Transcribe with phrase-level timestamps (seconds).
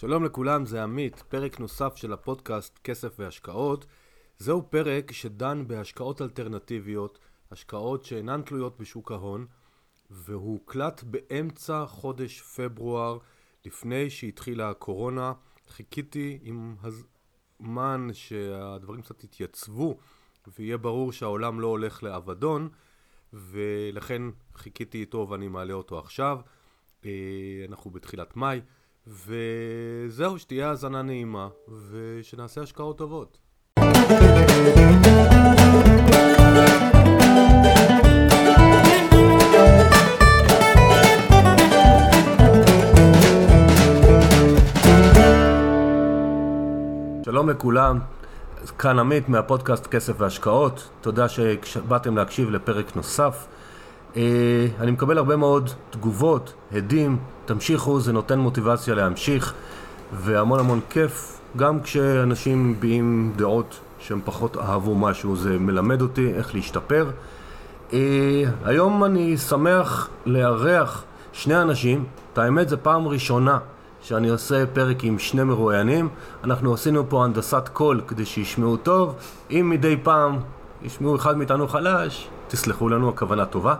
[0.00, 3.86] שלום לכולם, זה עמית, פרק נוסף של הפודקאסט כסף והשקעות.
[4.38, 7.18] זהו פרק שדן בהשקעות אלטרנטיביות,
[7.50, 9.46] השקעות שאינן תלויות בשוק ההון,
[10.10, 13.18] והוא הוקלט באמצע חודש פברואר,
[13.64, 15.32] לפני שהתחילה הקורונה.
[15.68, 19.98] חיכיתי עם הזמן שהדברים קצת יתייצבו
[20.58, 22.68] ויהיה ברור שהעולם לא הולך לאבדון,
[23.32, 24.22] ולכן
[24.54, 26.38] חיכיתי איתו ואני מעלה אותו עכשיו.
[27.04, 27.10] אה,
[27.68, 28.60] אנחנו בתחילת מאי.
[29.08, 31.48] וזהו, שתהיה האזנה נעימה,
[31.90, 33.38] ושנעשה השקעות טובות.
[47.24, 47.98] שלום לכולם,
[48.78, 51.26] כאן עמית מהפודקאסט כסף והשקעות, תודה
[51.64, 53.46] שבאתם להקשיב לפרק נוסף.
[54.18, 59.54] אה, אני מקבל הרבה מאוד תגובות, הדים, תמשיכו, זה נותן מוטיבציה להמשיך,
[60.12, 66.54] והמון המון כיף, גם כשאנשים מביעים דעות שהם פחות אהבו משהו, זה מלמד אותי איך
[66.54, 67.10] להשתפר.
[67.92, 73.58] אה, היום אני שמח לארח שני אנשים, את האמת זה פעם ראשונה
[74.02, 76.08] שאני עושה פרק עם שני מרואיינים,
[76.44, 79.14] אנחנו עשינו פה הנדסת קול כדי שישמעו טוב,
[79.50, 80.38] אם מדי פעם
[80.82, 83.74] ישמעו אחד מאיתנו חלש, תסלחו לנו, הכוונה טובה.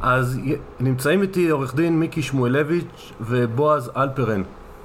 [0.00, 0.38] אז
[0.80, 4.42] נמצאים איתי עורך דין מיקי שמואלביץ' ובועז אלפרן.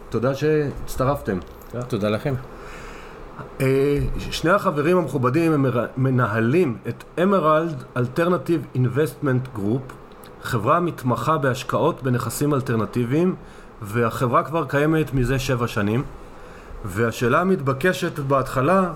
[0.10, 1.38] תודה שהצטרפתם.
[1.88, 2.34] תודה לכם.
[3.62, 5.66] אה, שני החברים המכובדים הם
[5.98, 9.82] מנהלים את Emerald Alternative Investment Group,
[10.44, 13.36] חברה מתמחה בהשקעות בנכסים אלטרנטיביים,
[13.82, 16.04] והחברה כבר קיימת מזה שבע שנים.
[16.86, 18.92] והשאלה המתבקשת בהתחלה,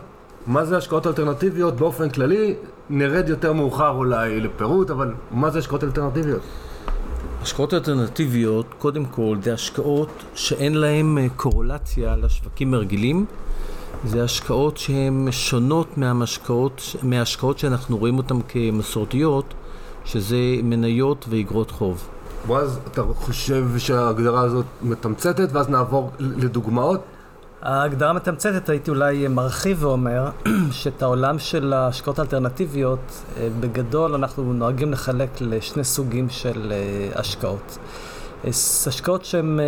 [0.48, 2.56] מה זה השקעות אלטרנטיביות באופן כללי?
[2.90, 6.42] נרד יותר מאוחר אולי לפירוט, אבל מה זה השקעות אלטרנטיביות?
[7.42, 13.26] השקעות אלטרנטיביות, קודם כל, זה השקעות שאין להן אה, קורולציה לשווקים הרגילים.
[14.06, 19.54] זה השקעות שהן שונות מהמשקעות, מההשקעות שאנחנו רואים אותן כמסורתיות,
[20.06, 22.08] שזה מניות ואגרות חוב.
[22.48, 27.02] בועז, אתה חושב שההגדרה הזאת מתמצתת, ואז נעבור לדוגמאות?
[27.62, 30.30] ההגדרה מתמצתת, הייתי אולי מרחיב ואומר
[30.72, 37.78] שאת העולם של ההשקעות האלטרנטיביות, אה, בגדול אנחנו נוהגים לחלק לשני סוגים של אה, השקעות.
[38.46, 38.50] אה,
[38.88, 39.60] השקעות שהן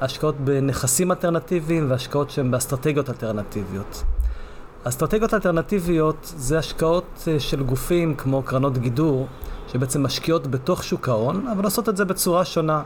[0.00, 4.02] השקעות בנכסים אלטרנטיביים והשקעות שהן באסטרטגיות אלטרנטיביות.
[4.84, 9.26] אסטרטגיות אלטרנטיביות זה השקעות של גופים כמו קרנות גידור,
[9.72, 12.82] שבעצם משקיעות בתוך שוק ההון, אבל עושות את זה בצורה שונה.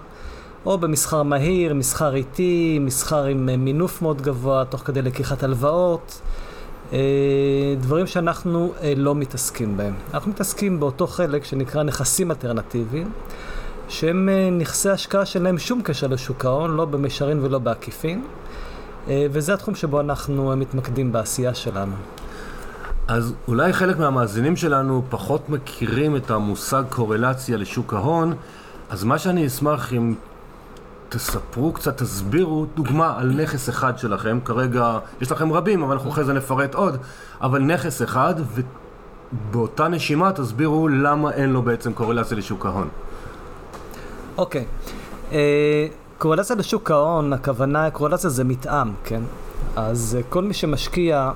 [0.67, 6.21] או במסחר מהיר, מסחר איטי, מסחר עם אה, מינוף מאוד גבוה, תוך כדי לקיחת הלוואות,
[6.93, 6.99] אה,
[7.81, 9.95] דברים שאנחנו אה, לא מתעסקים בהם.
[10.15, 13.11] אנחנו מתעסקים באותו חלק שנקרא נכסים אלטרנטיביים,
[13.89, 18.25] שהם נכסי השקעה שאין להם שום קשר לשוק ההון, לא במישרין ולא בעקיפין,
[19.09, 21.93] וזה התחום שבו אנחנו מתמקדים בעשייה שלנו.
[23.09, 28.35] אז אולי חלק מהמאזינים שלנו פחות מכירים את המושג קורלציה לשוק ההון,
[28.91, 30.15] אז מה שאני אשמח אם
[31.09, 36.25] תספרו קצת, תסבירו דוגמה על נכס אחד שלכם, כרגע יש לכם רבים, אבל אנחנו אחרי
[36.25, 36.97] זה נפרט עוד,
[37.41, 38.35] אבל נכס אחד,
[39.33, 42.89] ובאותה נשימה תסבירו למה אין לו בעצם קורלציה לשוק ההון.
[44.37, 44.65] אוקיי.
[44.65, 45.33] Okay.
[45.33, 45.39] אה,
[45.91, 49.23] uh, קורלציה לשוק ההון, הכוונה, קורלציה זה מתאם, כן?
[49.77, 51.31] אז uh, כל מי שמשקיע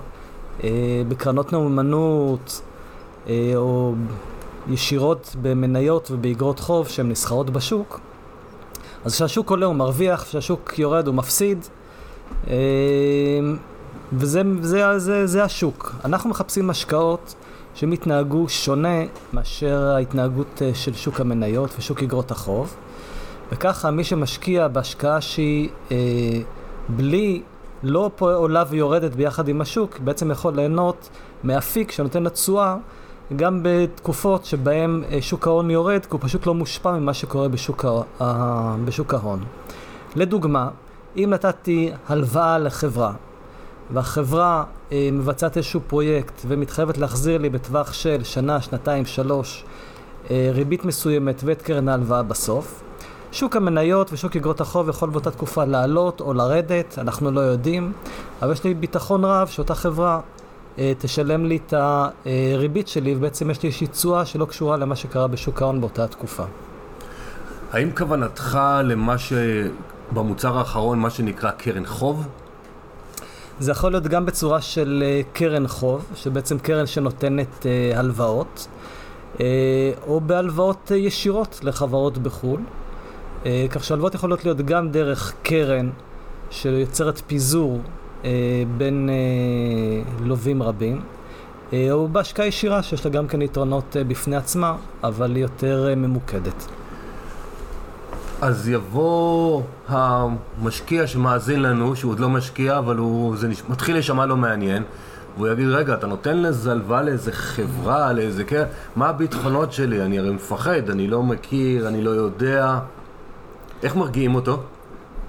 [0.59, 0.63] uh,
[1.09, 2.63] בקרנות נאמנות,
[3.27, 3.95] uh, או
[4.69, 8.01] ישירות במניות ובאגרות חוב שהן נסחרות בשוק,
[9.05, 11.67] אז כשהשוק עולה הוא מרוויח, כשהשוק יורד הוא מפסיד,
[12.49, 12.55] אה,
[14.13, 15.95] וזה זה, זה, זה השוק.
[16.05, 17.35] אנחנו מחפשים השקעות
[17.75, 19.03] שהם יתנהגו שונה
[19.33, 22.75] מאשר ההתנהגות אה, של שוק המניות ושוק אגרות החוב,
[23.53, 25.97] וככה מי שמשקיע בהשקעה שהיא אה,
[26.89, 27.43] בלי,
[27.83, 31.09] לא עולה ויורדת ביחד עם השוק, בעצם יכול ליהנות
[31.45, 32.77] מאפיק שנותן לתשואה
[33.37, 37.85] גם בתקופות שבהן אה, שוק ההון יורד, כי הוא פשוט לא מושפע ממה שקורה בשוק,
[38.21, 38.77] ה...
[38.85, 39.45] בשוק ההון.
[40.17, 40.69] לדוגמה,
[41.17, 43.13] אם נתתי הלוואה לחברה,
[43.91, 49.65] והחברה אה, מבצעת איזשהו פרויקט ומתחייבת להחזיר לי בטווח של שנה, שנתיים, שלוש,
[50.31, 52.83] אה, ריבית מסוימת ואת קרן ההלוואה בסוף,
[53.33, 57.93] שוק המניות ושוק אגרות החוב יכול באותה תקופה לעלות או לרדת, אנחנו לא יודעים,
[58.43, 60.21] אבל יש לי ביטחון רב שאותה חברה אה,
[60.99, 65.63] תשלם לי את הריבית שלי, ובעצם יש לי איזושהי תשואה שלא קשורה למה שקרה בשוק
[65.63, 66.45] ההון באותה תקופה.
[67.73, 72.29] האם כוונתך למה שבמוצר האחרון, מה שנקרא קרן חוב?
[73.59, 78.69] זה יכול להיות גם בצורה של אה, קרן חוב, שבעצם קרן שנותנת אה, הלוואות,
[80.07, 82.61] או בהלוואות ישירות לחברות בחו"ל.
[83.71, 85.91] כך שהלוואות יכולות להיות גם דרך קרן
[86.51, 88.02] שיוצרת פיזור אה,
[88.77, 91.01] בין אה, לווים רבים,
[91.73, 95.87] אה, או בהשקעה ישירה שיש לה גם כן יתרונות אה, בפני עצמה, אבל היא יותר
[95.89, 96.69] אה, ממוקדת.
[98.41, 103.63] אז יבוא המשקיע שמאזין לנו, שהוא עוד לא משקיע, אבל הוא, זה נש...
[103.69, 104.83] מתחיל להישמע לא מעניין,
[105.37, 108.67] והוא יגיד, רגע, אתה נותן לזה הלוואה לאיזה חברה, לאיזה קרן,
[108.97, 110.03] מה הביטחונות שלי?
[110.03, 112.79] אני הרי מפחד, אני לא מכיר, אני לא יודע.
[113.83, 114.63] איך מרגיעים אותו?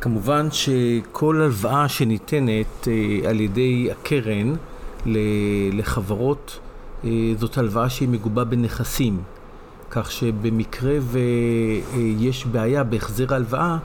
[0.03, 4.55] כמובן שכל הלוואה שניתנת אה, על ידי הקרן
[5.73, 6.59] לחברות,
[7.05, 9.21] אה, זאת הלוואה שהיא מגובה בנכסים.
[9.89, 13.77] כך שבמקרה ויש בעיה בהחזר ההלוואה,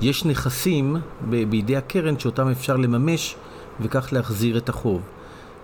[0.00, 0.96] יש נכסים
[1.30, 3.36] בידי הקרן שאותם אפשר לממש
[3.80, 5.02] וכך להחזיר את החוב.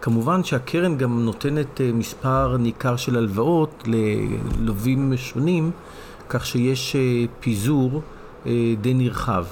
[0.03, 5.71] כמובן שהקרן גם נותנת אה, מספר ניכר של הלוואות ללווים שונים,
[6.29, 8.03] כך שיש אה, פיזור
[8.47, 9.45] אה, די נרחב.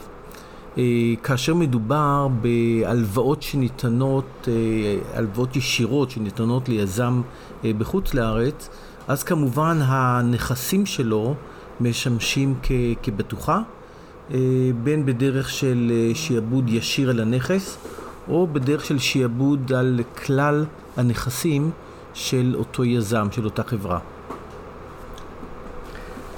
[0.78, 0.82] אה,
[1.23, 7.23] כאשר מדובר בהלוואות שניתנות, אה, הלוואות ישירות שניתנות ליזם
[7.64, 8.69] אה, בחוץ לארץ,
[9.08, 11.34] אז כמובן הנכסים שלו
[11.81, 13.61] משמשים כ- כבטוחה,
[14.82, 17.78] בין בדרך של שיעבוד ישיר על הנכס,
[18.28, 20.64] או בדרך של שיעבוד על כלל
[20.96, 21.70] הנכסים
[22.14, 23.99] של אותו יזם, של אותה חברה.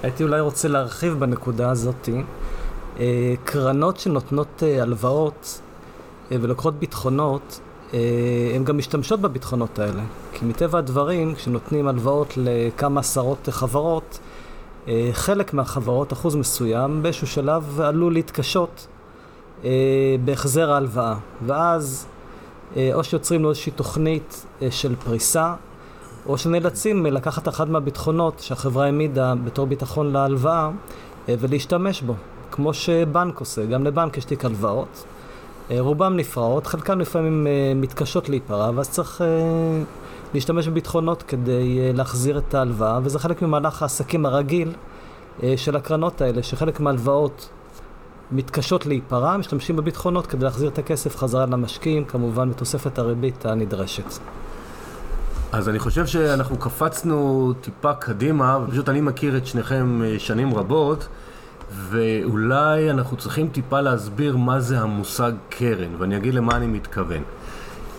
[0.02, 2.22] הייתי אולי רוצה להרחיב בנקודה הזאתי.
[3.44, 5.60] קרנות שנותנות אה, הלוואות
[6.32, 7.60] אה, ולוקחות ביטחונות,
[7.94, 7.98] אה,
[8.54, 10.02] הן גם משתמשות בביטחונות האלה.
[10.32, 14.18] כי מטבע הדברים, כשנותנים הלוואות לכמה עשרות חברות,
[15.12, 18.86] חלק מהחברות, אחוז מסוים, באיזשהו שלב עלול להתקשות
[20.24, 21.14] בהחזר ההלוואה.
[21.46, 22.06] ואז
[22.76, 25.54] או שיוצרים לו איזושהי תוכנית של פריסה,
[26.26, 30.70] או שנאלצים לקחת אחד מהביטחונות שהחברה העמידה בתור ביטחון להלוואה
[31.28, 32.14] אה, ולהשתמש בו,
[32.58, 35.04] כמו שבנק עושה, גם לבנק יש תיק הלוואות.
[35.70, 39.26] אה, רובם נפרעות, חלקם לפעמים אה, מתקשות להיפרע, ואז צריך אה,
[40.34, 44.72] להשתמש בביטחונות כדי להחזיר את ההלוואה, וזה חלק ממהלך העסקים הרגיל
[45.56, 47.48] של הקרנות האלה, שחלק מההלוואות
[48.32, 54.18] מתקשות להיפרע, משתמשים בביטחונות כדי להחזיר את הכסף חזרה למשקיעים, כמובן בתוספת הריבית הנדרשת.
[55.52, 61.08] אז אני חושב שאנחנו קפצנו טיפה קדימה, ופשוט אני מכיר את שניכם שנים רבות,
[61.70, 67.22] ואולי אנחנו צריכים טיפה להסביר מה זה המושג קרן, ואני אגיד למה אני מתכוון.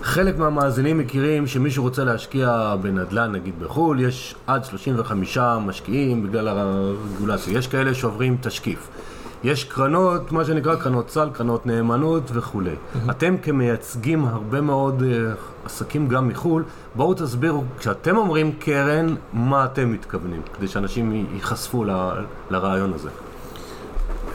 [0.01, 7.57] חלק מהמאזינים מכירים שמישהו רוצה להשקיע בנדל"ן, נגיד בחו"ל, יש עד 35 משקיעים בגלל הרגולציה.
[7.57, 8.89] יש כאלה שעוברים תשקיף.
[9.44, 12.75] יש קרנות, מה שנקרא קרנות סל, קרנות נאמנות וכולי.
[13.10, 16.63] אתם כמייצגים הרבה מאוד uh, עסקים גם מחו"ל,
[16.95, 23.10] בואו תסבירו, כשאתם אומרים קרן, מה אתם מתכוונים, כדי שאנשים ייחשפו ל- לרעיון הזה.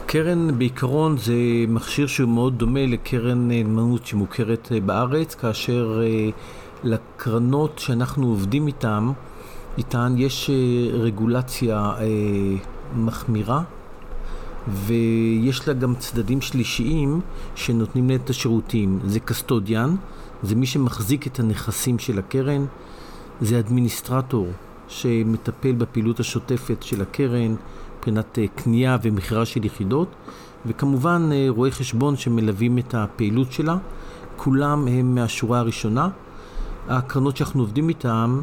[0.07, 1.33] קרן בעיקרון זה
[1.67, 6.29] מכשיר שהוא מאוד דומה לקרן נאמנות שמוכרת אה, בארץ, כאשר אה,
[6.83, 9.07] לקרנות שאנחנו עובדים איתן,
[9.77, 11.93] איתן יש אה, רגולציה
[12.95, 13.61] מחמירה,
[14.67, 17.21] ויש לה גם צדדים שלישיים
[17.55, 18.99] שנותנים לה את השירותים.
[19.05, 19.95] זה קסטודיאן,
[20.43, 22.65] זה מי שמחזיק את הנכסים של הקרן,
[23.41, 24.47] זה אדמיניסטרטור
[24.87, 27.55] שמטפל בפעילות השוטפת של הקרן,
[28.07, 30.07] מבחינת אה, קנייה ומכירה של יחידות,
[30.65, 33.77] וכמובן אה, רואי חשבון שמלווים את הפעילות שלה.
[34.37, 36.09] כולם הם מהשורה הראשונה.
[36.89, 38.39] הקרנות שאנחנו עובדים איתן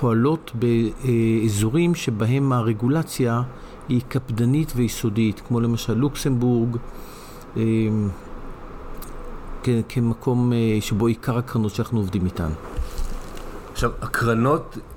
[0.00, 3.42] פועלות באזורים שבהם הרגולציה
[3.88, 6.76] היא קפדנית ויסודית, כמו למשל לוקסמבורג,
[7.56, 7.62] אה,
[9.62, 12.50] כ- כמקום אה, שבו עיקר הקרנות שאנחנו עובדים איתן.
[13.72, 14.91] עכשיו, הקרנות אה,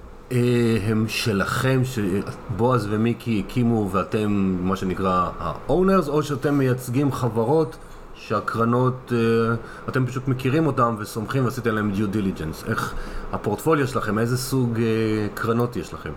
[0.87, 7.77] הם שלכם, שבועז ומיקי הקימו ואתם, מה שנקרא, ה-owners, או שאתם מייצגים חברות
[8.15, 9.55] שהקרנות, אה,
[9.89, 12.69] אתם פשוט מכירים אותם וסומכים ועשיתם להם due diligence.
[12.69, 12.93] איך
[13.33, 16.11] הפורטפוליו שלכם, איזה סוג אה, קרנות יש לכם?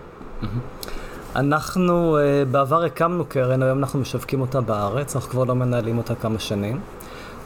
[1.35, 6.15] אנחנו uh, בעבר הקמנו קרן, היום אנחנו משווקים אותה בארץ, אנחנו כבר לא מנהלים אותה
[6.15, 6.79] כמה שנים,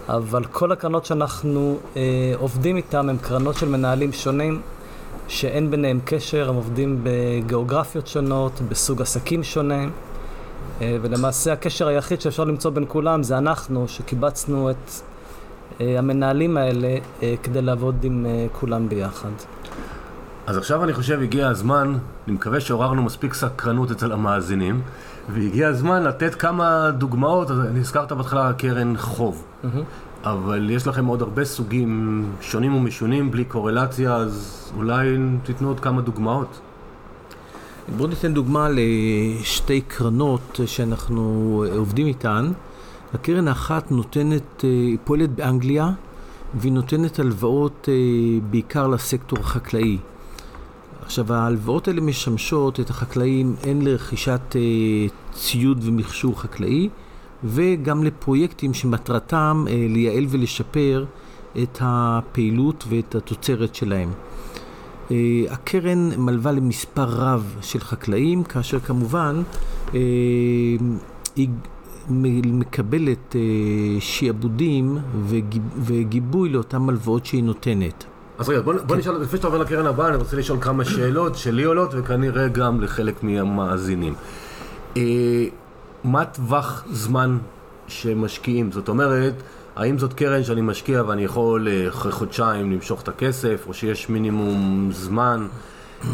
[0.09, 1.97] אבל כל הקרנות שאנחנו uh,
[2.37, 4.61] עובדים איתן הן קרנות של מנהלים שונים,
[5.33, 12.43] שאין ביניהם קשר, הם עובדים בגיאוגרפיות שונות, בסוג עסקים שונה, uh, ולמעשה הקשר היחיד שאפשר
[12.43, 18.89] למצוא בין כולם זה אנחנו, שקיבצנו את uh, המנהלים האלה uh, כדי לעבוד עם כולם
[18.89, 19.29] ביחד.
[20.47, 21.97] אז עכשיו אני חושב הגיע הזמן,
[22.27, 24.81] אני מקווה שעוררנו מספיק סקרנות אצל המאזינים,
[25.29, 29.43] והגיע הזמן לתת כמה דוגמאות, אז נזכרת בהתחלה קרן חוב,
[30.23, 36.01] אבל יש לכם עוד הרבה סוגים שונים ומשונים בלי קורלציה, אז אולי תיתנו עוד כמה
[36.01, 36.59] דוגמאות.
[37.97, 42.51] בואו ניתן דוגמה לשתי קרנות שאנחנו עובדים איתן.
[43.13, 45.89] הקרן האחת נותנת, היא פועלת באנגליה,
[46.53, 47.89] והיא נותנת הלוואות
[48.49, 49.97] בעיקר לסקטור החקלאי.
[51.05, 54.55] עכשיו, ההלוואות האלה משמשות את החקלאים הן לרכישת
[55.33, 56.89] ציוד ומכשור חקלאי,
[57.43, 61.05] וגם לפרויקטים שמטרתם לייעל ולשפר
[61.63, 64.11] את הפעילות ואת התוצרת שלהם.
[65.11, 69.41] אה, הקרן מלווה למספר רב של חקלאים, כאשר כמובן
[69.95, 69.99] אה,
[71.35, 71.49] היא
[72.45, 73.41] מקבלת אה,
[73.99, 74.97] שיעבודים
[75.79, 78.03] וגיבוי לאותן הלוואות שהיא נותנת.
[78.39, 81.35] אז רגע, בוא, בוא נשאל, לפני שאתה עובר לקרן הבאה, אני רוצה לשאול כמה שאלות
[81.35, 84.13] שלי עולות וכנראה גם לחלק מהמאזינים.
[86.03, 87.37] מה טווח זמן
[87.87, 88.71] שמשקיעים?
[88.71, 89.33] זאת אומרת,
[89.75, 94.09] האם זאת קרן שאני משקיע ואני יכול אה, אחרי חודשיים למשוך את הכסף, או שיש
[94.09, 95.47] מינימום זמן?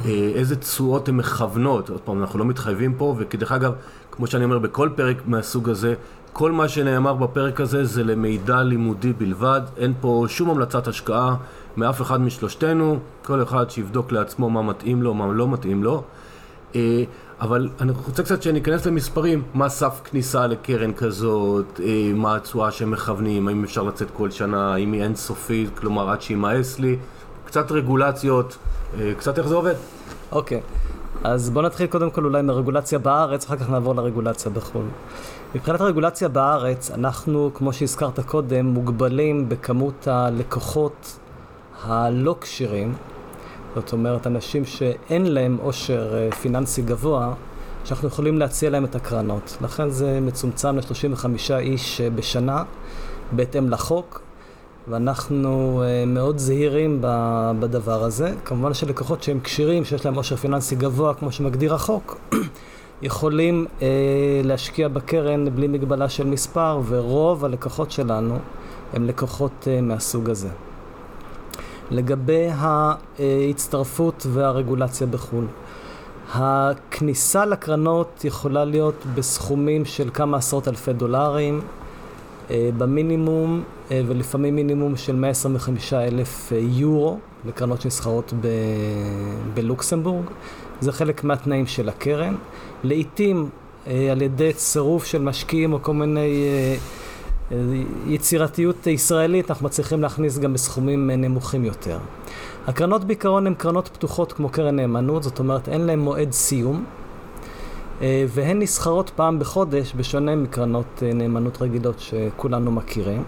[0.05, 1.89] אה, איזה תשואות הן מכוונות?
[1.89, 3.74] עוד פעם, אנחנו לא מתחייבים פה, וכדרך אגב,
[4.12, 5.93] כמו שאני אומר בכל פרק מהסוג הזה,
[6.34, 11.36] כל מה שנאמר בפרק הזה זה למידע לימודי בלבד, אין פה שום המלצת השקעה
[11.77, 16.03] מאף אחד משלושתנו, כל אחד שיבדוק לעצמו מה מתאים לו, מה לא מתאים לו.
[17.41, 22.91] אבל אני רוצה קצת שניכנס למספרים, מה סף כניסה לקרן כזאת, אה, מה התשואה שהם
[22.91, 26.98] מכוונים, האם אפשר לצאת כל שנה, האם היא אינסופית, כלומר עד שימאס לי,
[27.46, 28.58] קצת רגולציות,
[29.00, 29.74] אה, קצת איך זה עובד.
[30.31, 30.62] אוקיי, okay.
[31.24, 34.86] אז בואו נתחיל קודם כל אולי מהרגולציה בארץ, אחר כך נעבור לרגולציה בחו"ל.
[35.55, 41.19] מבחינת הרגולציה בארץ, אנחנו, כמו שהזכרת קודם, מוגבלים בכמות הלקוחות
[41.84, 42.93] הלא כשירים.
[43.75, 47.33] זאת אומרת, אנשים שאין להם עושר אה, פיננסי גבוה,
[47.85, 49.57] שאנחנו יכולים להציע להם את הקרנות.
[49.61, 51.25] לכן זה מצומצם ל-35
[51.59, 52.63] איש אה, בשנה,
[53.31, 54.21] בהתאם לחוק,
[54.88, 57.01] ואנחנו אה, מאוד זהירים
[57.59, 58.33] בדבר הזה.
[58.45, 62.17] כמובן שלקוחות שהם כשירים, שיש להם עושר פיננסי גבוה, כמו שמגדיר החוק,
[63.01, 63.88] יכולים אה,
[64.43, 68.38] להשקיע בקרן בלי מגבלה של מספר, ורוב הלקוחות שלנו
[68.93, 70.49] הם לקוחות אה, מהסוג הזה.
[71.91, 75.46] לגבי ההצטרפות והרגולציה בחו"ל.
[76.34, 81.62] הכניסה לקרנות יכולה להיות בסכומים של כמה עשרות אלפי דולרים,
[82.51, 88.48] אה, במינימום אה, ולפעמים מינימום של 125 אלף אה, יורו לקרנות שנסחרות ב-
[89.53, 90.25] בלוקסמבורג.
[90.81, 92.36] זה חלק מהתנאים של הקרן.
[92.84, 93.50] לעיתים
[94.12, 96.46] על ידי צירוף של משקיעים או כל מיני
[98.08, 102.00] יצירתיות ישראלית אנחנו מצליחים להכניס גם בסכומים נמוכים יותר.
[102.68, 106.86] הקרנות בעיקרון הן קרנות פתוחות כמו קרן נאמנות, זאת אומרת אין להן מועד סיום,
[108.01, 113.24] אה, והן נסחרות פעם בחודש, בשונה מקרנות אה, נאמנות רגילות שכולנו מכירים.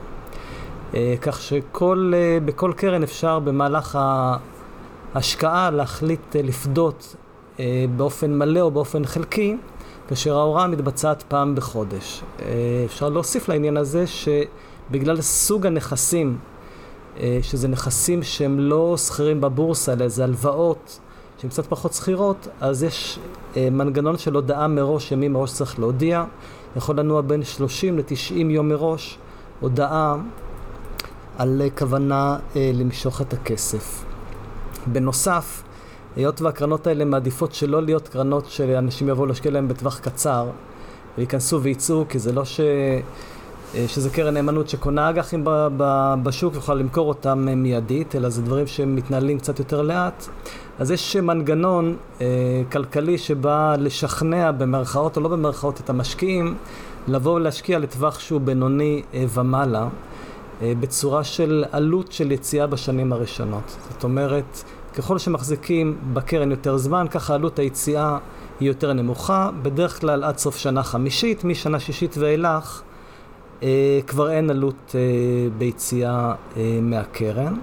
[0.96, 4.00] אה, כך שבכל קרן אפשר במהלך
[5.14, 7.16] ההשקעה להחליט לפדות
[7.98, 9.58] באופן מלא או באופן חלקי
[10.12, 12.24] כאשר ההוראה מתבצעת פעם בחודש.
[12.42, 12.46] אה,
[12.86, 16.38] אפשר להוסיף לעניין הזה שבגלל סוג הנכסים,
[17.20, 21.00] אה, שזה נכסים שהם לא שכירים בבורסה, אלא זה הלוואות
[21.38, 23.20] שהן קצת פחות שכירות, אז יש
[23.58, 26.24] אה, מנגנון של הודעה מראש, שמי מראש צריך להודיע.
[26.76, 29.18] יכול לנוע בין 30 ל-90 יום מראש,
[29.60, 30.16] הודעה
[31.38, 34.04] על כוונה למשוך את הכסף.
[34.88, 35.64] בנוסף,
[36.16, 40.48] היות והקרנות האלה מעדיפות שלא להיות קרנות שאנשים יבואו להשקיע להם בטווח קצר
[41.18, 42.60] וייכנסו וייצאו, כי זה לא ש...
[43.76, 45.44] אה, שזה קרן נאמנות שקונה אג"חים
[46.24, 50.28] בשוק ויכולה למכור אותם אה, מיידית, אלא זה דברים שמתנהלים קצת יותר לאט.
[50.80, 52.28] אז יש מנגנון אה,
[52.72, 56.56] כלכלי שבא לשכנע במרכאות או לא במרכאות את המשקיעים
[57.08, 59.88] לבוא ולהשקיע לטווח שהוא בינוני אה, ומעלה,
[60.62, 63.78] אה, בצורה של עלות של יציאה בשנים הראשונות.
[63.90, 64.64] זאת אומרת,
[64.96, 68.18] ככל שמחזיקים בקרן יותר זמן, ככה עלות היציאה
[68.60, 72.82] היא יותר נמוכה, בדרך כלל עד סוף שנה חמישית, משנה שישית ואילך
[73.64, 75.02] אה, כבר אין עלות אה,
[75.58, 77.54] ביציאה אה, מהקרן.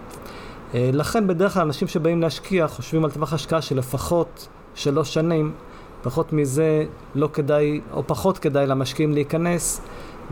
[0.74, 5.52] אה, לכן בדרך כלל אנשים שבאים להשקיע חושבים על טווח השקעה של לפחות שלוש שנים,
[6.02, 9.80] פחות מזה לא כדאי, או פחות כדאי למשקיעים להיכנס,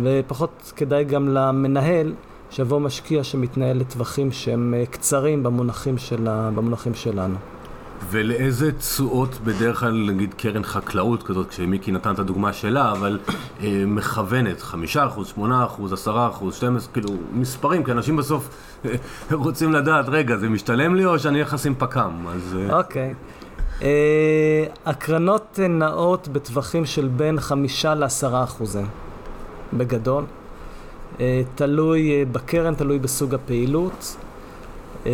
[0.03, 2.15] ופחות כדאי גם למנהל
[2.51, 6.51] שיבוא משקיע שמתנהל לטווחים שהם אה, קצרים במונחים, של ה...
[6.55, 7.37] במונחים שלנו.
[8.11, 13.19] ולאיזה תשואות בדרך כלל, נגיד קרן חקלאות כזאת, כשמיקי נתן את הדוגמה שלה, אבל
[13.63, 18.49] אה, מכוונת, חמישה אחוז, שמונה אחוז, עשרה אחוז, שתים עשרה, כאילו, מספרים, כי אנשים בסוף
[18.85, 18.91] אה,
[19.33, 22.27] רוצים לדעת, רגע, זה משתלם לי או שאני אלך לשים פק"ם?
[22.29, 22.57] אז...
[22.59, 23.15] אה, אוקיי.
[23.81, 23.83] Uh,
[24.87, 28.87] הקרנות נעות בטווחים של בין חמישה לעשרה אחוזים,
[29.73, 30.25] בגדול.
[31.21, 34.17] אה, תלוי אה, בקרן, תלוי בסוג הפעילות.
[35.07, 35.13] אה,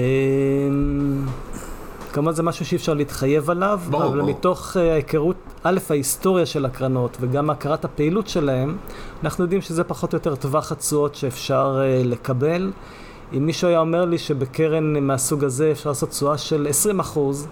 [2.13, 4.31] כמובן זה משהו שאי אפשר להתחייב עליו, ברור, אבל ברור.
[4.31, 8.77] מתוך ההיכרות, א', ההיסטוריה של הקרנות וגם הכרת הפעילות שלהם,
[9.25, 12.73] אנחנו יודעים שזה פחות או יותר טווח התשואות שאפשר לקבל.
[13.37, 17.49] אם מישהו היה אומר לי שבקרן מהסוג הזה אפשר לעשות תשואה של 20 אחוז,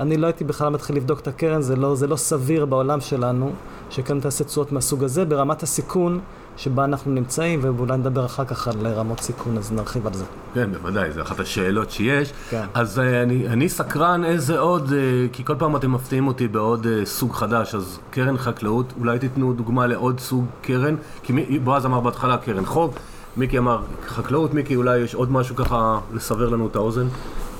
[0.00, 3.52] אני לא הייתי בכלל מתחיל לבדוק את הקרן, זה לא, זה לא סביר בעולם שלנו,
[3.90, 6.20] שכאן תעשה תשואות מהסוג הזה, ברמת הסיכון
[6.56, 10.24] שבה אנחנו נמצאים, ואולי נדבר אחר כך על רמות סיכון, אז נרחיב על זה.
[10.54, 12.32] כן, בוודאי, זו אחת השאלות שיש.
[12.50, 12.64] כן.
[12.74, 14.98] אז אה, אני, אני סקרן איזה עוד, אה,
[15.32, 19.52] כי כל פעם אתם מפתיעים אותי בעוד אה, סוג חדש, אז קרן חקלאות, אולי תיתנו
[19.52, 22.94] דוגמה לעוד סוג קרן, כי מי- בועז אמר בהתחלה קרן חוב,
[23.36, 27.06] מיקי אמר חקלאות, מיקי אולי יש עוד משהו ככה לסבר לנו את האוזן?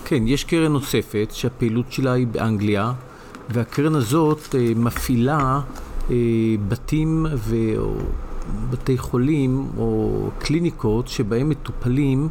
[0.04, 2.92] כן, יש קרן נוספת שהפעילות שלה היא באנגליה,
[3.50, 5.60] והקרן הזאת מפעילה
[6.68, 7.56] בתים ו...
[8.70, 12.28] בתי חולים או קליניקות שבהם מטופלים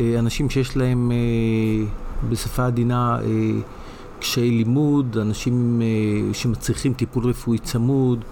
[0.00, 1.86] אה, אנשים שיש להם אה,
[2.28, 3.26] בשפה עדינה אה,
[4.20, 5.82] קשיי לימוד, אנשים
[6.32, 8.24] שמצריכים טיפול רפואי צמוד,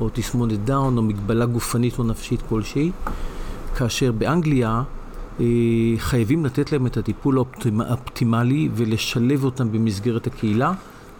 [0.00, 2.90] או תסמונת דאון, או מגבלה גופנית או נפשית כלשהי,
[3.76, 4.82] כאשר באנגליה
[5.98, 10.72] חייבים לתת להם את הטיפול האופטימ- האופטימלי ולשלב אותם במסגרת הקהילה,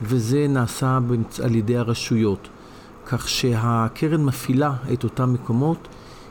[0.02, 0.98] וזה נעשה
[1.42, 2.48] על ידי הרשויות.
[3.06, 5.88] כך שהקרן מפעילה את אותם מקומות,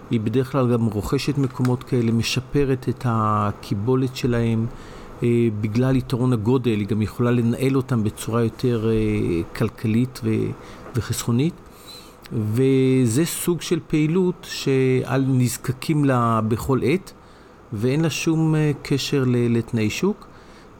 [0.09, 4.65] היא בדרך כלל גם רוכשת מקומות כאלה, משפרת את הקיבולת שלהם.
[5.23, 8.93] אה, בגלל יתרון הגודל, היא גם יכולה לנהל אותם בצורה יותר אה,
[9.55, 10.21] כלכלית
[10.95, 11.53] וחסכונית.
[12.31, 17.13] וזה סוג של פעילות שעל נזקקים לה בכל עת,
[17.73, 20.27] ואין לה שום אה, קשר לתנאי שוק.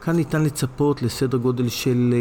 [0.00, 2.14] כאן ניתן לצפות לסדר גודל של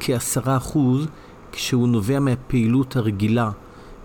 [0.00, 1.06] כעשרה אחוז,
[1.52, 3.50] כשהוא נובע מהפעילות הרגילה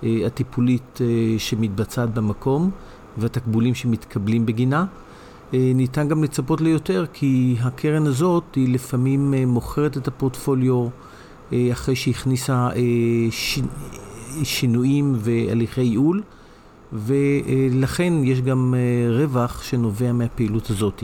[0.04, 2.72] אה, הטיפולית אה, שמתבצעת במקום,
[3.18, 4.86] והתקבולים שמתקבלים בגינה.
[5.54, 10.88] אה, ניתן גם לצפות ליותר, כי הקרן הזאת היא לפעמים מוכרת את הפורטפוליו
[11.72, 12.70] אחרי שהכניסה.
[14.44, 16.22] שינויים והליכי ייעול,
[16.94, 18.76] ולכן יש גם
[19.10, 21.04] רווח שנובע מהפעילות הזאת.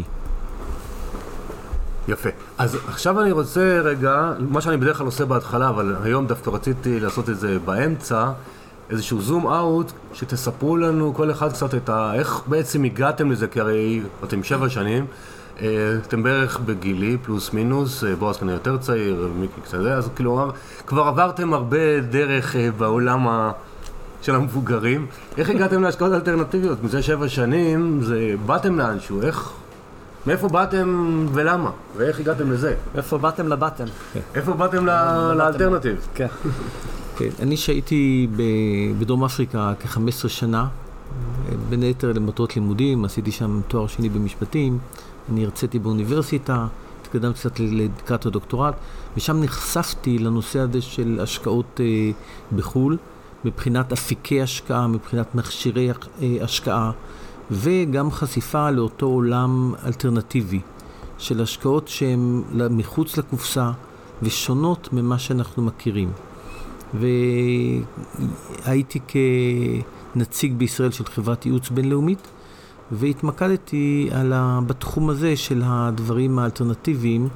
[2.08, 2.29] יפה.
[2.58, 7.00] אז עכשיו אני רוצה רגע, מה שאני בדרך כלל עושה בהתחלה, אבל היום דווקא רציתי
[7.00, 8.31] לעשות את זה באמצע,
[8.90, 12.14] איזשהו זום אאוט, שתספרו לנו כל אחד קצת את ה...
[12.14, 15.05] איך בעצם הגעתם לזה, כי הרי אתם שבע שנים,
[15.61, 20.50] אה, אתם בערך בגילי, פלוס מינוס, אה, בועז כנראה יותר צעיר, מיקי קצת אז כלומר,
[20.87, 23.51] כבר עברתם הרבה דרך אה, בעולם ה...
[24.22, 25.07] של המבוגרים.
[25.37, 26.83] איך הגעתם להשקעות אלטרנטיביות?
[26.83, 28.33] מזה שבע שנים, זה...
[28.46, 29.51] באתם לאנשהו, איך...
[30.27, 31.72] מאיפה באתם ולמה?
[31.98, 32.75] ואיך הגעתם לזה?
[32.96, 33.86] איפה באתם לבטן?
[34.36, 36.07] איפה באתם ל alternative?
[36.16, 36.27] כן.
[37.18, 38.27] כן, אני שהייתי
[39.00, 40.68] בדרום אפריקה כ-15 שנה,
[41.70, 44.77] בין היתר למטרות לימודים, עשיתי שם תואר שני במשפטים,
[45.31, 46.68] אני הרציתי באוניברסיטה,
[47.01, 48.74] התקדמתי קצת לקראת הדוקטורט,
[49.18, 52.12] ושם נחשפתי לנושא הזה של השקעות אה,
[52.55, 52.98] בחו"ל,
[53.46, 56.92] מבחינת אפיקי השקעה, מבחינת מכשירי אה, השקעה,
[57.51, 60.59] וגם חשיפה לאותו עולם אלטרנטיבי
[61.18, 63.72] של השקעות שהן מחוץ לקופסה
[64.22, 66.11] ושונות ממה שאנחנו מכירים.
[66.94, 69.00] והייתי
[70.14, 72.27] כנציג בישראל של חברת ייעוץ בינלאומית,
[72.92, 74.59] והתמקדתי ה...
[74.68, 77.27] בתחום הזה של הדברים האלטרנטיביים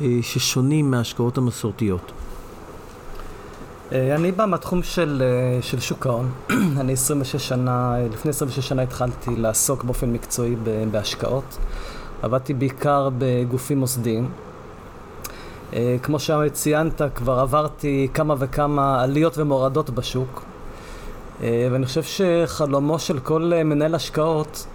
[0.00, 2.12] אה, ששונים מההשקעות המסורתיות.
[3.92, 6.30] אה, אני בא מהתחום של, אה, של שוק ההון.
[6.80, 10.56] אני 26 שנה, אה, לפני 26 שנה התחלתי לעסוק באופן מקצועי
[10.90, 11.58] בהשקעות.
[12.22, 14.28] עבדתי בעיקר בגופים מוסדיים.
[16.02, 20.42] כמו שציינת, כבר עברתי כמה וכמה עליות ומורדות בשוק.
[21.40, 24.66] ואני חושב שחלומו של כל מנהל השקעות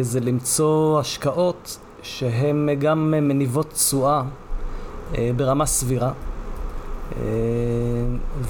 [0.00, 4.22] זה למצוא השקעות שהן גם מניבות תשואה
[5.18, 6.12] אה, ברמה סבירה.
[7.16, 7.22] אה,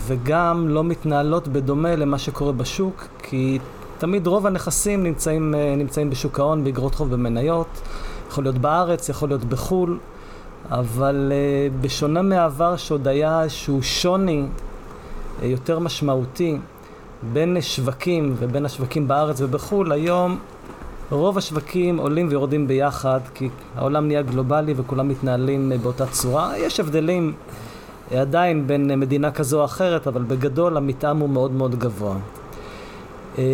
[0.07, 3.59] וגם לא מתנהלות בדומה למה שקורה בשוק, כי
[3.99, 7.81] תמיד רוב הנכסים נמצאים, אה, נמצאים בשוק ההון, באגרות חוב במניות,
[8.29, 9.99] יכול להיות בארץ, יכול להיות בחו"ל,
[10.71, 14.47] אבל אה, בשונה מהעבר שעוד היה איזשהו שוני
[15.43, 16.59] יותר משמעותי
[17.33, 20.39] בין שווקים ובין השווקים בארץ ובחו"ל, היום
[21.11, 26.59] רוב השווקים עולים ויורדים ביחד, כי העולם נהיה גלובלי וכולם מתנהלים באותה צורה.
[26.59, 27.33] יש הבדלים
[28.11, 32.17] עדיין בין אה, מדינה כזו או אחרת, אבל בגדול המתאם הוא מאוד מאוד גבוה.
[33.39, 33.45] אה,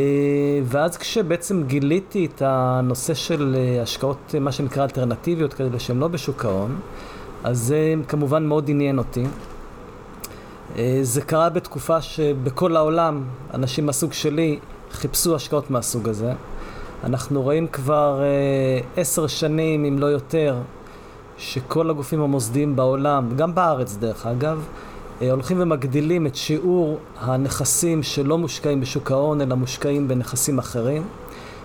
[0.64, 6.44] ואז כשבעצם גיליתי את הנושא של אה, השקעות, מה שנקרא אלטרנטיביות, כאלה שהן לא בשוק
[6.44, 6.80] ההון,
[7.44, 9.24] אז זה כמובן מאוד עניין אותי.
[11.02, 14.58] זה קרה בתקופה שבכל העולם אנשים מהסוג שלי
[14.92, 16.32] חיפשו השקעות מהסוג הזה.
[17.04, 18.22] אנחנו רואים כבר
[18.96, 20.56] עשר שנים, אם לא יותר,
[21.40, 24.64] שכל הגופים המוסדיים בעולם, גם בארץ דרך אגב,
[25.22, 31.02] אה, הולכים ומגדילים את שיעור הנכסים שלא מושקעים בשוק ההון, אלא מושקעים בנכסים אחרים.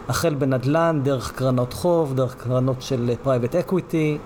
[0.08, 4.18] החל בנדל"ן, דרך קרנות חוב, דרך קרנות של private equity,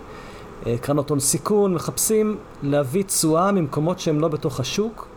[0.81, 5.07] קרנות הון סיכון, מחפשים להביא תשואה ממקומות שהם לא בתוך השוק,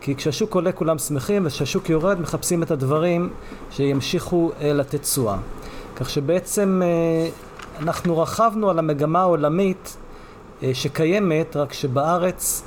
[0.00, 3.30] כי כשהשוק עולה כולם שמחים, וכשהשוק יורד מחפשים את הדברים
[3.70, 5.36] שימשיכו אה, לתת תשואה.
[5.96, 7.28] כך שבעצם אה,
[7.82, 9.96] אנחנו רכבנו על המגמה העולמית
[10.62, 12.62] אה, שקיימת, רק שבארץ,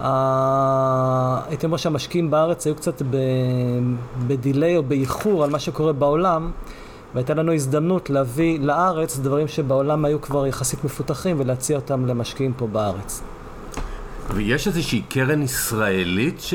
[0.00, 3.02] הייתי אומר שהמשקיעים בארץ היו קצת
[4.26, 6.50] בדיליי או באיחור על מה שקורה בעולם,
[7.14, 12.66] והייתה לנו הזדמנות להביא לארץ דברים שבעולם היו כבר יחסית מפותחים ולהציע אותם למשקיעים פה
[12.66, 13.22] בארץ.
[14.34, 16.54] ויש איזושהי קרן ישראלית ש...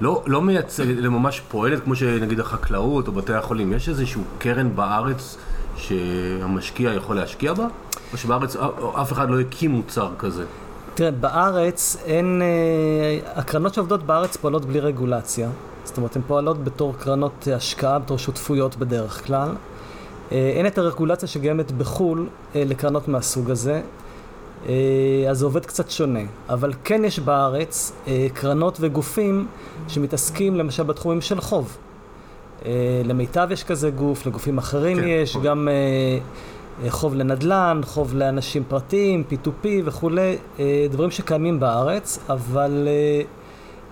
[0.00, 3.72] לא, לא מייצגת, אלא ממש פועלת כמו שנגיד החקלאות או בתי החולים.
[3.72, 5.36] יש איזושהי קרן בארץ
[5.76, 7.66] שהמשקיע יכול להשקיע בה?
[8.12, 8.56] או שבארץ
[9.02, 10.44] אף אחד לא הקים מוצר כזה?
[10.94, 12.42] תראה, בארץ אין...
[12.42, 15.48] אה, הקרנות שעובדות בארץ פועלות בלי רגולציה.
[15.84, 19.48] זאת אומרת, הן פועלות בתור קרנות השקעה, בתור שותפויות בדרך כלל.
[20.32, 23.82] אה, אין את הרגולציה שקיימת בחו"ל אה, לקרנות מהסוג הזה.
[25.30, 26.20] אז זה עובד קצת שונה.
[26.48, 27.92] אבל כן יש בארץ
[28.34, 29.46] קרנות וגופים
[29.88, 31.76] שמתעסקים למשל בתחומים של חוב.
[32.66, 32.70] אה,
[33.04, 35.44] למיטב יש כזה גוף, לגופים אחרים כן, יש, חוב.
[35.44, 35.68] גם
[36.88, 40.36] חוב לנדל"ן, חוב לאנשים פרטיים, P2P וכולי,
[40.90, 42.88] דברים שקיימים בארץ, אבל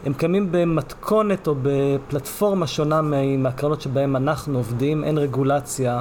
[0.07, 3.01] הם קיימים במתכונת או בפלטפורמה שונה
[3.39, 6.01] מהקרנות שבהן אנחנו עובדים, אין רגולציה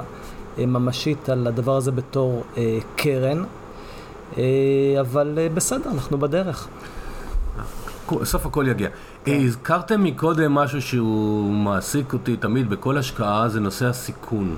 [0.58, 2.44] ממשית על הדבר הזה בתור
[2.96, 3.44] קרן.
[4.38, 4.44] אה,
[5.00, 6.68] אבל אה, בסדר, אנחנו בדרך.
[8.24, 8.90] סוף הכל יגיע.
[9.26, 9.42] כן.
[9.46, 14.56] הזכרתם מקודם משהו שהוא מעסיק אותי תמיד בכל השקעה, זה נושא הסיכון.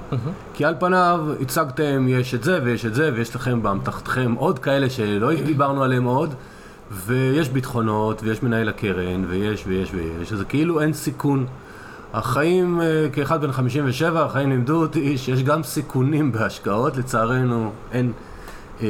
[0.54, 4.90] כי על פניו הצגתם, יש את זה ויש את זה, ויש לכם באמתחתכם עוד כאלה
[4.90, 6.34] שלא דיברנו עליהם עוד,
[6.92, 11.46] ויש ביטחונות, ויש מנהל הקרן, ויש ויש ויש, אז כאילו אין סיכון.
[12.14, 18.12] החיים, אה, כאחד בן 57, החיים לימדו אותי שיש גם סיכונים בהשקעות, לצערנו אין...
[18.82, 18.88] אה,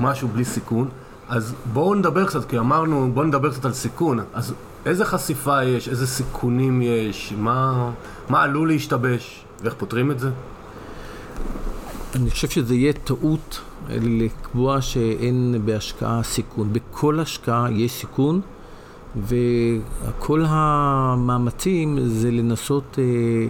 [0.00, 0.88] משהו בלי סיכון.
[1.28, 4.20] אז בואו נדבר קצת, כי אמרנו, בואו נדבר קצת על סיכון.
[4.34, 4.54] אז
[4.86, 7.90] איזה חשיפה יש, איזה סיכונים יש, מה,
[8.28, 10.30] מה עלול להשתבש, ואיך פותרים את זה?
[12.14, 16.72] אני חושב שזה יהיה טעות לקבוע שאין בהשקעה סיכון.
[16.72, 18.40] בכל השקעה יש סיכון,
[19.16, 23.46] וכל המאמצים זה לנסות אה,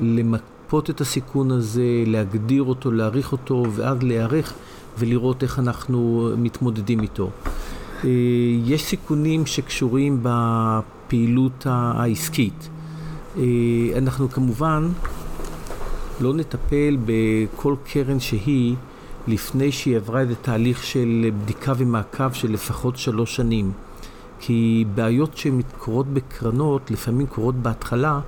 [0.00, 4.52] למפות את הסיכון הזה, להגדיר אותו, להעריך אותו, ואז להיערך
[4.98, 7.30] ולראות איך אנחנו מתמודדים איתו.
[8.06, 8.10] אה,
[8.64, 12.68] יש סיכונים שקשורים בפעילות העסקית.
[13.38, 13.42] אה,
[13.96, 14.88] אנחנו כמובן
[16.20, 18.74] לא נטפל בכל קרן שהיא
[19.26, 23.72] לפני שהיא עברה איזה תהליך של בדיקה ומעקב של לפחות שלוש שנים.
[24.40, 28.20] כי בעיות שקורות בקרנות לפעמים קורות בהתחלה,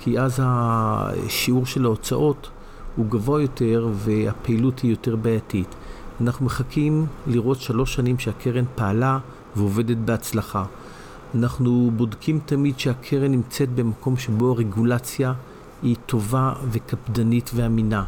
[0.00, 2.50] כי אז השיעור של ההוצאות
[2.96, 5.74] הוא גבוה יותר והפעילות היא יותר בעייתית.
[6.20, 9.18] אנחנו מחכים לראות שלוש שנים שהקרן פעלה
[9.56, 10.64] ועובדת בהצלחה.
[11.34, 15.32] אנחנו בודקים תמיד שהקרן נמצאת במקום שבו הרגולציה
[15.82, 18.04] היא טובה וקפדנית ואמינה.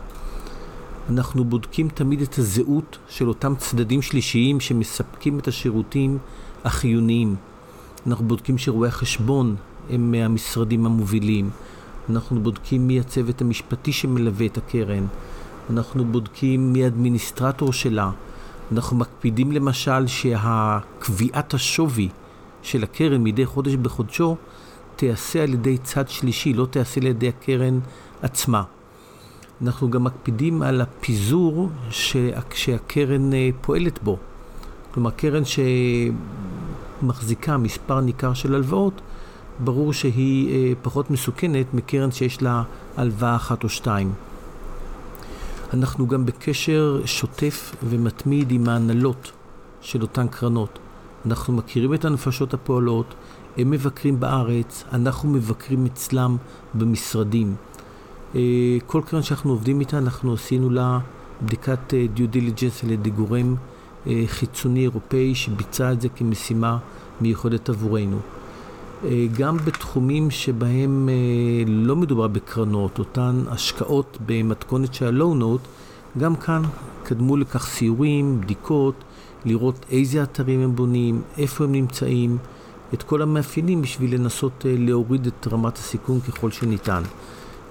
[1.11, 6.19] אנחנו בודקים תמיד את הזהות של אותם צדדים שלישיים שמספקים את השירותים
[6.65, 7.37] החיוניים.
[8.07, 9.57] אנחנו בודקים שרואי החשבון
[9.91, 11.51] הם מהמשרדים המובילים.
[12.11, 15.07] אנחנו בודקים מי הצוות המשפטי שמלווה את הקרן.
[15.71, 18.11] אנחנו בודקים מי האדמיניסטרטור שלה.
[18.73, 22.09] אנחנו מקפידים למשל שהקביעת השווי
[22.63, 24.37] של הקרן מדי חודש בחודשו
[24.97, 27.79] תיעשה על ידי צד שלישי, לא תיעשה על ידי הקרן
[28.23, 28.63] עצמה.
[29.63, 34.19] אנחנו גם מקפידים על הפיזור שהקרן אה, פועלת בו.
[34.91, 35.43] כלומר, קרן
[37.03, 39.01] שמחזיקה מספר ניכר של הלוואות,
[39.65, 42.63] ברור שהיא אה, פחות מסוכנת מקרן שיש לה
[42.97, 44.13] הלוואה אחת או שתיים.
[45.75, 49.33] אנחנו גם בקשר שוטף ומתמיד עם ההנהלות
[49.81, 50.79] של אותן קרנות.
[51.27, 53.15] אנחנו מכירים את הנפשות הפועלות,
[53.57, 56.37] הם מבקרים בארץ, אנחנו מבקרים אצלם
[56.75, 57.55] במשרדים.
[58.35, 58.41] אה,
[58.87, 60.99] כל קרן שאנחנו עובדים איתה, אנחנו עשינו לה
[61.43, 63.55] בדיקת אה, due diligence על ידי גורם
[64.07, 66.79] אה, חיצוני אירופאי שביצע את זה כמשימה
[67.21, 68.19] מיוחדת עבורנו.
[69.07, 71.15] אה, גם בתחומים שבהם אה,
[71.67, 75.69] לא מדובר בקרנות, אותן השקעות במתכונת של note,
[76.19, 76.63] גם כאן
[77.03, 78.95] קדמו לכך סיורים, בדיקות,
[79.45, 82.39] לראות איזה אתרים הם בונים, איפה הם נמצאים,
[82.95, 87.03] את כל המאפיינים בשביל לנסות אה, להוריד את רמת הסיכון ככל שניתן.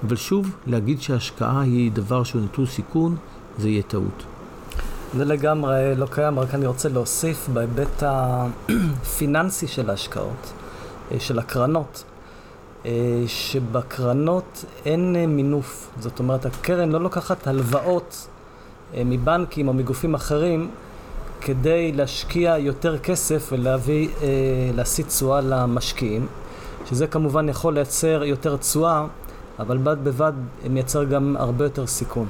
[0.08, 3.16] אבל שוב, להגיד שהשקעה היא דבר שהוא נטול סיכון,
[3.58, 4.24] זה יהיה טעות.
[5.18, 10.54] זה לגמרי לא קיים, רק אני רוצה להוסיף בהיבט הפיננסי של ההשקעות,
[11.20, 12.04] של הקרנות,
[12.86, 12.92] אה,
[13.28, 15.92] שבקרנות אין אה, מינוף.
[16.00, 18.28] זאת אומרת, הקרן לא לוקחת הלוואות
[19.06, 20.70] מבנקים או מגופים אחרים
[21.42, 24.10] כדי להשקיע יותר כסף ולהביא,
[24.76, 26.28] להשיא תשואה למשקיעים,
[26.86, 29.06] שזה כמובן יכול לייצר יותר תשואה,
[29.60, 30.34] אבל בד בבד
[30.70, 32.28] מייצר גם הרבה יותר סיכון.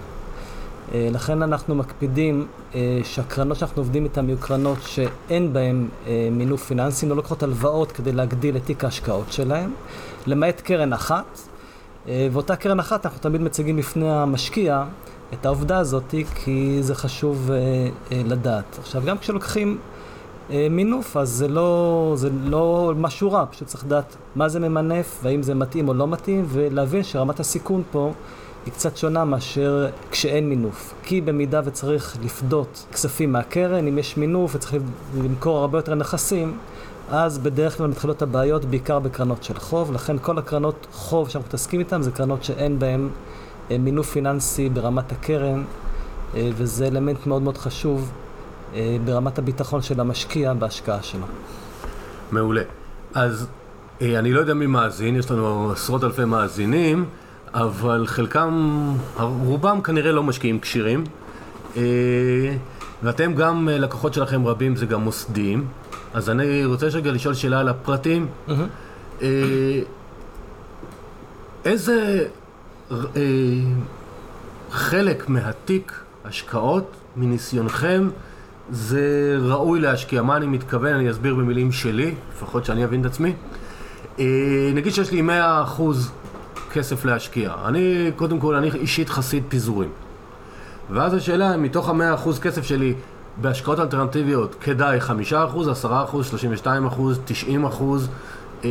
[0.94, 6.66] אה, לכן אנחנו מקפידים אה, שהקרנות שאנחנו עובדים איתן יהיו קרנות שאין בהן אה, מינוף
[6.66, 9.70] פיננסי, לא לוקחות הלוואות כדי להגדיל את תיק ההשקעות שלהן,
[10.28, 11.40] למעט קרן אחת,
[12.32, 14.84] ואותה קרן אחת אנחנו תמיד מציגים בפני המשקיע
[15.34, 17.52] את העובדה הזאת, כי זה חשוב
[18.12, 18.78] לדעת.
[18.80, 19.78] עכשיו, גם כשלוקחים
[20.50, 25.44] מינוף, אז זה לא, זה לא משהו רע, פשוט צריך לדעת מה זה ממנף, והאם
[25.44, 28.12] זה מתאים או לא מתאים, ולהבין שרמת הסיכון פה
[28.66, 30.94] היא קצת שונה מאשר כשאין מינוף.
[31.04, 34.84] כי במידה וצריך לפדות כספים מהקרן, אם יש מינוף וצריך
[35.24, 36.58] למכור הרבה יותר נכסים,
[37.10, 41.80] אז בדרך כלל מתחילות הבעיות בעיקר בקרנות של חוב, לכן כל הקרנות חוב שאנחנו מתעסקים
[41.80, 43.10] איתן זה קרנות שאין בהן
[43.72, 45.64] אה, מינוף פיננסי ברמת הקרן,
[46.36, 48.12] אה, וזה אלמנט מאוד מאוד חשוב
[48.76, 51.26] אה, ברמת הביטחון של המשקיע בהשקעה שלו.
[52.32, 52.62] מעולה.
[53.14, 53.48] אז
[54.02, 57.06] אני לא יודע מי מאזין, יש לנו עשרות אלפי מאזינים.
[57.56, 58.80] אבל חלקם,
[59.20, 61.04] רובם כנראה לא משקיעים כשירים.
[61.78, 61.82] אה,
[63.04, 65.66] ואתם גם, אה, לקוחות שלכם רבים זה גם מוסדיים.
[66.14, 68.28] אז אני רוצה רגע לשאול שאלה על הפרטים.
[68.48, 69.22] Mm-hmm.
[71.66, 72.28] איזה
[74.72, 78.10] חלק מהתיק השקעות מניסיונכם
[78.72, 80.22] זה ראוי להשקיע?
[80.22, 80.94] מה אני מתכוון?
[80.94, 83.34] אני אסביר במילים שלי, לפחות שאני אבין את עצמי.
[84.74, 85.82] נגיד שיש לי 100%
[86.76, 87.54] כסף להשקיע.
[87.66, 89.90] אני, קודם כל, אני אישית חסיד פיזורים.
[90.90, 92.94] ואז השאלה, מתוך המאה אחוז כסף שלי
[93.42, 98.10] בהשקעות אלטרנטיביות, כדאי חמישה אחוז, עשרה אחוז, שלושים ושתיים אחוז, תשעים אחוז.
[98.64, 98.70] אה,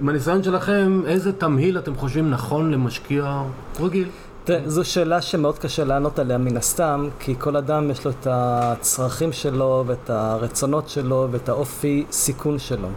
[0.00, 3.42] מהניסיון שלכם, איזה תמהיל אתם חושבים נכון למשקיע
[3.80, 4.08] רגיל?
[4.44, 8.26] תראה, זו שאלה שמאוד קשה לענות עליה מן הסתם, כי כל אדם יש לו את
[8.30, 12.88] הצרכים שלו ואת הרצונות שלו ואת האופי סיכון שלו.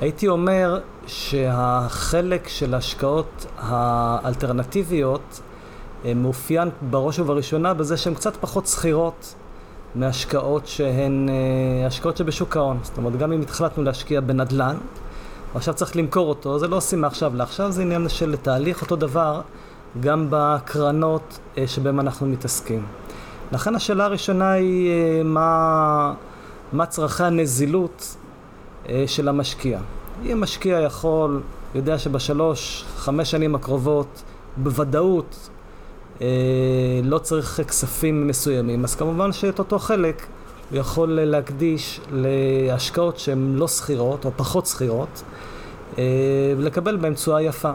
[0.00, 5.40] הייתי אומר שהחלק של ההשקעות האלטרנטיביות
[6.04, 9.34] אה, מאופיין בראש ובראשונה בזה שהן קצת פחות שכירות
[9.94, 12.78] מהשקעות שהן אה, השקעות שבשוק ההון.
[12.82, 14.76] זאת אומרת, גם אם התחלטנו להשקיע בנדל"ן,
[15.54, 19.40] ועכשיו צריך למכור אותו, זה לא עושים מעכשיו לעכשיו, זה עניין של תהליך, אותו דבר
[20.00, 22.86] גם בקרנות אה, שבהן אנחנו מתעסקים.
[23.52, 26.14] לכן השאלה הראשונה היא מה,
[26.72, 28.16] מה צרכי הנזילות
[29.06, 29.78] של המשקיע.
[30.32, 31.40] אם משקיע יכול,
[31.74, 34.22] יודע שבשלוש, חמש שנים הקרובות,
[34.56, 35.48] בוודאות
[36.20, 36.26] אה,
[37.02, 40.26] לא צריך כספים מסוימים, אז כמובן שאת אותו חלק
[40.70, 45.22] הוא יכול להקדיש להשקעות שהן לא שכירות או פחות שכירות,
[45.98, 46.04] אה,
[46.58, 47.72] ולקבל בהן תשואה יפה.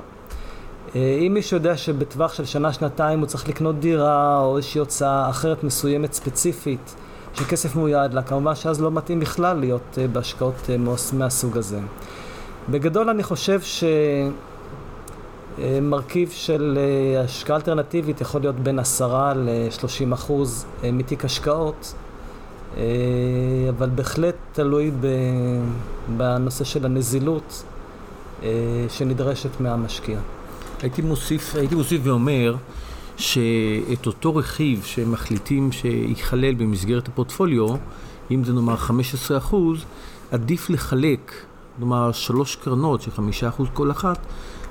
[0.95, 5.63] אה, אם מישהו יודע שבטווח של שנה-שנתיים הוא צריך לקנות דירה או איזושהי הוצאה אחרת
[5.63, 6.95] מסוימת ספציפית,
[7.33, 10.75] שכסף מיועד לה, כמובן שאז לא מתאים בכלל להיות אה, בהשקעות אה,
[11.13, 11.79] מהסוג הזה.
[12.69, 13.61] בגדול אני חושב
[15.57, 21.93] שמרכיב של אה, השקעה אלטרנטיבית יכול להיות בין 10 ל-30 אחוז מתיק השקעות,
[23.69, 24.91] אבל בהחלט תלוי
[26.17, 27.63] בנושא של הנזילות
[28.89, 30.19] שנדרשת מהמשקיע.
[30.81, 32.55] הייתי מוסיף, הייתי מוסיף ואומר
[33.19, 37.67] שאת אותו רכיב שמחליטים שייכלל במסגרת הפורטפוליו,
[38.31, 39.85] אם זה נאמר 15 אחוז,
[40.31, 41.33] עדיף לחלק
[41.77, 44.19] כלומר שלוש קרנות של חמישה אחוז כל אחת,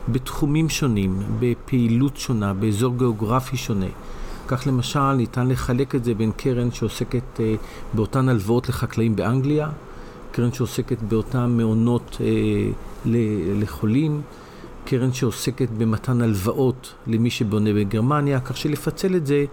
[0.08, 3.86] בתחומים שונים, בפעילות שונה, באזור גיאוגרפי שונה.
[4.48, 7.54] כך למשל ניתן לחלק את זה בין קרן שעוסקת אה,
[7.94, 9.68] באותן הלוואות לחקלאים באנגליה,
[10.32, 12.26] קרן שעוסקת באותן מעונות אה,
[13.60, 14.22] לחולים,
[14.90, 19.44] קרן שעוסקת במתן הלוואות למי שבונה בגרמניה, כך שלפצל את זה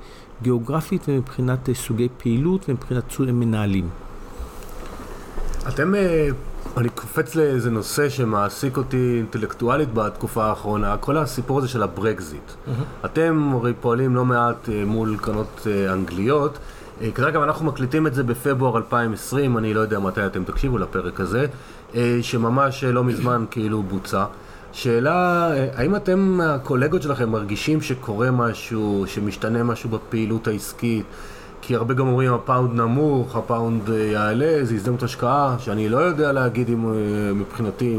[0.42, 3.90] גיאוגרפית ומבחינת אה, סוגי פעילות ומבחינת מנהלים.
[5.68, 6.30] אתם אה,
[6.78, 12.42] אני קופץ לאיזה נושא שמעסיק אותי אינטלקטואלית בתקופה האחרונה, כל הסיפור הזה של הברקזיט.
[12.50, 13.06] Mm-hmm.
[13.06, 16.58] אתם הרי פועלים לא מעט אה, מול קרנות אה, אנגליות.
[17.02, 21.20] אה, כרגע אנחנו מקליטים את זה בפברואר 2020, אני לא יודע מתי אתם תקשיבו לפרק
[21.20, 21.46] הזה,
[22.22, 24.26] שממש לא מזמן כאילו בוצע.
[24.76, 31.06] שאלה, האם אתם, הקולגות שלכם, מרגישים שקורה משהו, שמשתנה משהו בפעילות העסקית?
[31.62, 36.32] כי הרבה גם אומרים הפאונד נמוך, הפאונד אה, יעלה, זה הזדמנות השקעה, שאני לא יודע
[36.32, 37.98] להגיד אם אה, מבחינתי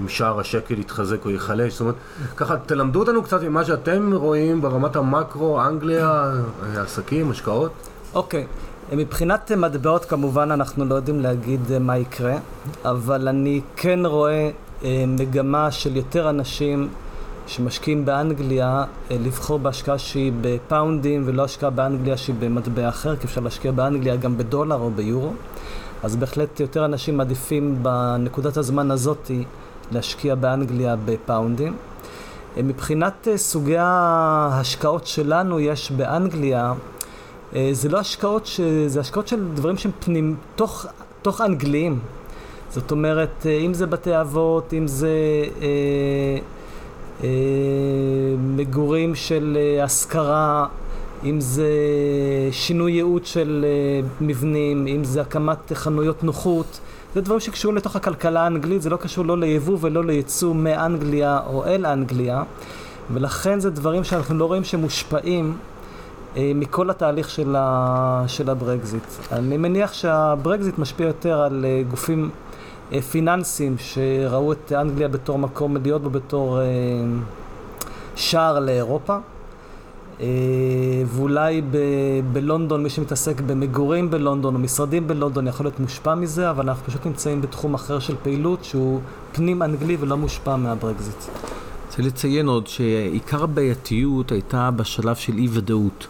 [0.00, 1.94] אם, שער השקל יתחזק או ייחלש, זאת אומרת,
[2.36, 7.72] ככה תלמדו אותנו קצת ממה שאתם רואים ברמת המקרו, אנגליה, אה, עסקים, השקעות.
[8.14, 8.46] אוקיי,
[8.92, 12.36] מבחינת מטבעות כמובן אנחנו לא יודעים להגיד מה יקרה,
[12.84, 14.50] אבל אני כן רואה
[14.84, 16.88] מגמה של יותר אנשים
[17.46, 23.72] שמשקיעים באנגליה לבחור בהשקעה שהיא בפאונדים ולא השקעה באנגליה שהיא במטבע אחר, כי אפשר להשקיע
[23.72, 25.32] באנגליה גם בדולר או ביורו.
[26.02, 29.44] אז בהחלט יותר אנשים מעדיפים בנקודת הזמן הזאתי
[29.92, 31.76] להשקיע באנגליה בפאונדים.
[32.56, 36.72] מבחינת סוגי ההשקעות שלנו יש באנגליה
[37.54, 38.60] אה, זה לא השקעות, ש...
[38.86, 40.86] זה השקעות של דברים שהם פנים, תוך,
[41.22, 42.00] תוך אנגליים.
[42.70, 45.08] זאת אומרת, אה, אם זה בתי אבות, אם זה
[45.62, 46.38] אה,
[47.24, 47.28] אה,
[48.38, 50.66] מגורים של אה, השכרה,
[51.24, 51.70] אם זה
[52.52, 56.80] שינוי ייעוד של אה, מבנים, אם זה הקמת חנויות נוחות.
[57.14, 61.64] זה דברים שקשורים לתוך הכלכלה האנגלית, זה לא קשור לא ליבוא ולא לייצוא מאנגליה או
[61.64, 62.42] אל אנגליה,
[63.12, 65.56] ולכן זה דברים שאנחנו לא רואים שמושפעים
[66.36, 69.02] אה, מכל התהליך של, ה, של הברקזיט.
[69.32, 72.30] אני מניח שהברקזיט משפיע יותר על גופים
[72.92, 76.58] אה, פיננסיים שראו את אנגליה בתור מקום להיות בו בתור
[78.16, 79.16] שער לאירופה.
[81.06, 86.68] ואולי ב- בלונדון, מי שמתעסק במגורים בלונדון או משרדים בלונדון יכול להיות מושפע מזה, אבל
[86.68, 89.00] אנחנו פשוט נמצאים בתחום אחר של פעילות שהוא
[89.32, 91.16] פנים אנגלי ולא מושפע מהברקזיט.
[91.86, 96.06] רוצה לציין עוד שעיקר הבעייתיות הייתה בשלב של אי ודאות.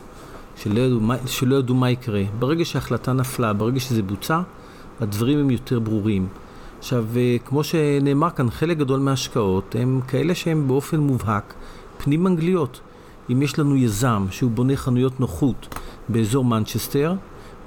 [0.57, 2.23] שלא ידעו, שלא ידעו מה יקרה.
[2.39, 4.41] ברגע שההחלטה נפלה, ברגע שזה בוצע,
[5.01, 6.29] הדברים הם יותר ברורים.
[6.79, 11.55] עכשיו, אה, כמו שנאמר כאן, חלק גדול מההשקעות הם כאלה שהם באופן מובהק
[11.99, 12.81] פנים אנגליות.
[13.33, 15.75] אם יש לנו יזם שהוא בונה חנויות נוחות
[16.09, 17.15] באזור מנצ'סטר,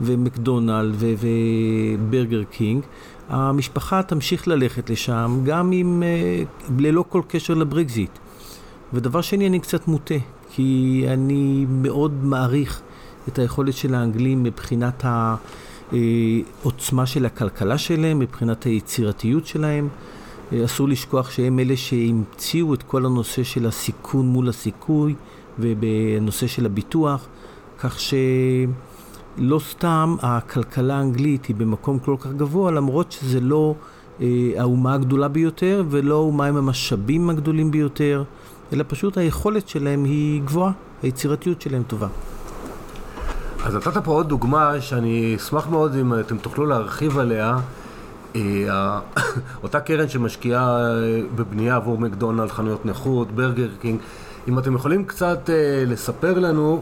[0.02, 2.84] ומקדונלד וברגר קינג,
[3.30, 6.44] המשפחה תמשיך ללכת לשם גם אם אה,
[6.78, 8.12] ללא כל קשר לברקזיט.
[8.94, 10.16] ודבר שני, אני קצת מוטה,
[10.50, 12.82] כי אני מאוד מעריך
[13.28, 15.06] את היכולת של האנגלים מבחינת
[15.92, 19.88] העוצמה של הכלכלה שלהם, מבחינת היצירתיות שלהם.
[20.66, 25.16] אסור לשכוח שהם אלה שהמציאו את כל הנושא של הסיכון מול הסיכוי
[25.60, 27.28] ובנושא של הביטוח,
[27.80, 33.76] כך שלא סתם הכלכלה האנגלית היא במקום כל כך גבוה, למרות שזה לא
[34.22, 38.24] אה, האומה הגדולה ביותר ולא האומה עם המשאבים הגדולים ביותר.
[38.74, 40.72] אלא פשוט היכולת שלהם היא גבוהה,
[41.04, 42.08] היצירתיות שלהם טובה.
[43.66, 47.58] אז נתת פה עוד דוגמה שאני אשמח מאוד אם אתם תוכלו להרחיב עליה.
[48.36, 49.00] אה,
[49.64, 54.00] אותה קרן שמשקיעה אה, בבנייה עבור מקדונלד, חנויות נכות, ברגר קינג,
[54.48, 56.82] אם אתם יכולים קצת אה, לספר לנו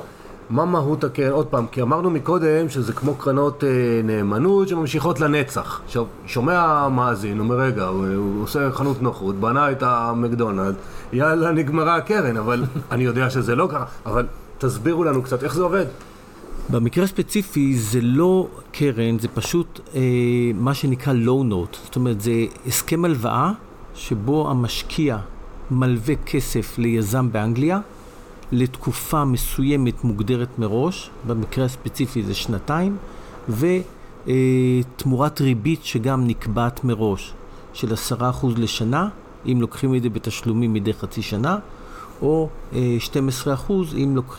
[0.49, 3.63] מה מהות הקרן, עוד פעם, כי אמרנו מקודם שזה כמו קרנות
[4.03, 5.81] נאמנות שממשיכות לנצח.
[5.85, 10.75] עכשיו, שומע מאזין, אומר רגע, הוא, הוא עושה חנות נוחות, בנה את המקדונלד,
[11.13, 14.25] יאללה, נגמרה הקרן, אבל אני יודע שזה לא ככה, אבל
[14.57, 15.85] תסבירו לנו קצת איך זה עובד.
[16.69, 20.01] במקרה הספציפי זה לא קרן, זה פשוט אה,
[20.55, 23.51] מה שנקרא low note, זאת אומרת זה הסכם הלוואה
[23.95, 25.17] שבו המשקיע
[25.71, 27.79] מלווה כסף ליזם באנגליה
[28.51, 32.97] לתקופה מסוימת מוגדרת מראש, במקרה הספציפי זה שנתיים,
[33.49, 37.33] ותמורת ריבית שגם נקבעת מראש
[37.73, 39.09] של עשרה אחוז לשנה,
[39.45, 41.57] אם לוקחים את זה בתשלומים מדי חצי שנה,
[42.21, 42.49] או
[42.99, 43.95] 12 אחוז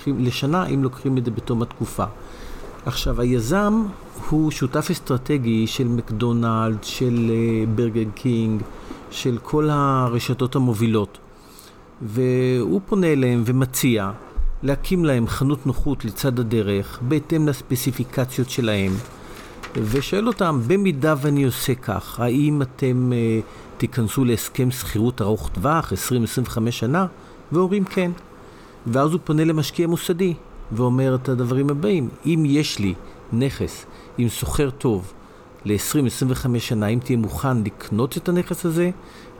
[0.06, 2.04] לשנה אם לוקחים את זה בתום התקופה.
[2.86, 3.82] עכשיו, היזם
[4.30, 7.30] הוא שותף אסטרטגי של מקדונלד, של
[7.74, 8.62] ברגר קינג,
[9.10, 11.18] של כל הרשתות המובילות.
[12.02, 14.10] והוא פונה אליהם ומציע
[14.62, 18.92] להקים להם חנות נוחות לצד הדרך, בהתאם לספציפיקציות שלהם,
[19.76, 25.92] ושואל אותם, במידה ואני עושה כך, האם אתם uh, תיכנסו להסכם שכירות ארוך טווח,
[26.48, 27.06] 20-25 שנה?
[27.52, 28.11] ואומרים כן.
[28.87, 30.34] ואז הוא פונה למשקיע מוסדי,
[30.72, 32.94] ואומר את הדברים הבאים, אם יש לי
[33.32, 33.87] נכס
[34.18, 35.12] עם סוחר טוב
[35.64, 38.90] ל-20-25 שנה, אם תהיה מוכן לקנות את הנכס הזה,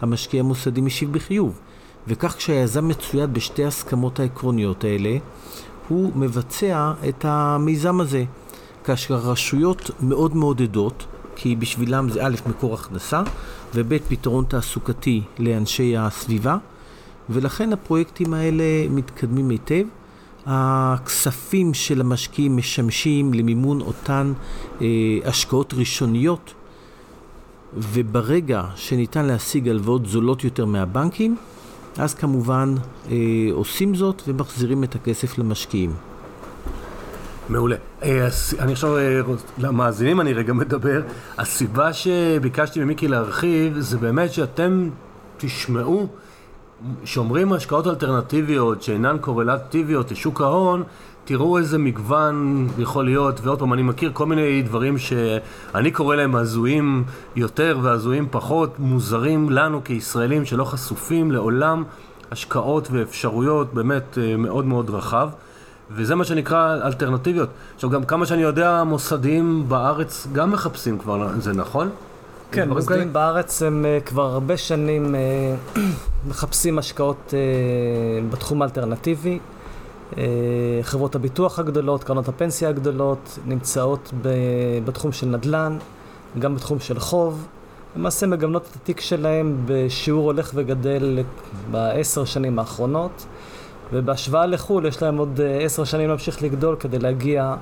[0.01, 1.59] המשקיע המוסדי משיב בחיוב.
[2.09, 5.16] וכך כשהיזם מצויד בשתי הסכמות העקרוניות האלה,
[5.88, 8.25] הוא מבצע את המיזם הזה.
[8.85, 13.23] כאשר הרשויות מאוד מעודדות, כי בשבילם זה א', מקור הכנסה,
[13.75, 16.56] וב', פתרון תעסוקתי לאנשי הסביבה,
[17.31, 19.85] ולכן הפרויקטים האלה מתקדמים היטב.
[20.50, 24.33] הכספים של המשקיעים משמשים למימון אותן
[24.81, 24.87] אה,
[25.24, 26.54] השקעות ראשוניות,
[27.76, 31.37] וברגע שניתן להשיג הלוואות זולות יותר מהבנקים,
[31.98, 32.74] אז כמובן
[33.10, 33.16] אה,
[33.52, 35.92] עושים זאת ומחזירים את הכסף למשקיעים.
[37.48, 37.76] מעולה.
[38.02, 39.20] אה, אני עכשיו, אה,
[39.58, 41.02] למאזינים אני רגע מדבר.
[41.38, 44.88] הסיבה שביקשתי ממיקי להרחיב זה באמת שאתם
[45.37, 46.08] תשמעו
[47.04, 50.83] שאומרים השקעות אלטרנטיביות שאינן קורלטיביות לשוק ההון,
[51.24, 56.37] תראו איזה מגוון יכול להיות, ועוד פעם, אני מכיר כל מיני דברים שאני קורא להם
[56.37, 57.04] הזויים
[57.37, 61.85] יותר והזויים פחות, מוזרים לנו כישראלים שלא חשופים לעולם
[62.31, 65.29] השקעות ואפשרויות באמת אה, מאוד מאוד רחב.
[65.90, 67.48] וזה מה שנקרא אלטרנטיביות.
[67.74, 71.90] עכשיו גם כמה שאני יודע, מוסדיים בארץ גם מחפשים כבר, זה נכון?
[72.53, 75.79] כן, מוסדיים בארץ הם uh, כבר הרבה שנים uh,
[76.29, 79.38] מחפשים השקעות uh, בתחום האלטרנטיבי.
[80.83, 84.13] חברות הביטוח הגדולות, קרנות הפנסיה הגדולות, נמצאות
[84.85, 85.79] בתחום של נדל"ן,
[86.38, 87.46] גם בתחום של חוב.
[87.96, 91.19] למעשה מגמנות את התיק שלהם בשיעור הולך וגדל
[91.71, 93.27] בעשר שנים האחרונות.
[93.92, 97.55] ובהשוואה לחו"ל יש להם עוד אה, עשר שנים להמשיך לגדול כדי להגיע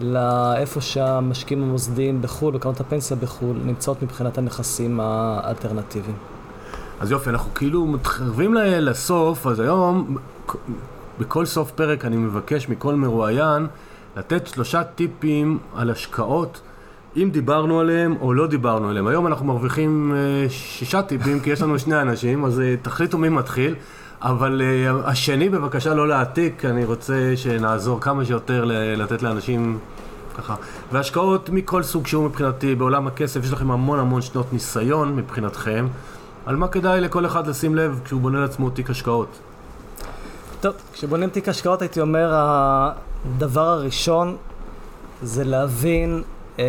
[0.00, 6.16] לאיפה שהמשקיעים המוסדיים בחו"ל וקרנות הפנסיה בחו"ל נמצאות מבחינת הנכסים האלטרנטיביים.
[7.00, 10.16] אז יופי, אנחנו כאילו מתחרבים לסוף, אז היום
[11.18, 13.66] בכל סוף פרק אני מבקש מכל מרואיין
[14.16, 16.60] לתת שלושה טיפים על השקעות,
[17.16, 19.06] אם דיברנו עליהם או לא דיברנו עליהם.
[19.06, 23.28] היום אנחנו מרוויחים אה, שישה טיפים כי יש לנו שני אנשים, אז אה, תחליטו מי
[23.28, 23.74] מתחיל.
[24.22, 28.64] אבל uh, השני בבקשה לא להעתיק, אני רוצה שנעזור כמה שיותר
[28.96, 29.78] לתת לאנשים
[30.38, 30.54] ככה.
[30.92, 35.86] והשקעות מכל סוג שהוא מבחינתי, בעולם הכסף יש לכם המון המון שנות ניסיון מבחינתכם.
[36.46, 39.38] על מה כדאי לכל אחד לשים לב כשהוא בונה לעצמו תיק השקעות?
[40.60, 44.36] טוב, כשבונים תיק השקעות הייתי אומר, הדבר הראשון
[45.22, 46.22] זה להבין
[46.58, 46.64] אה,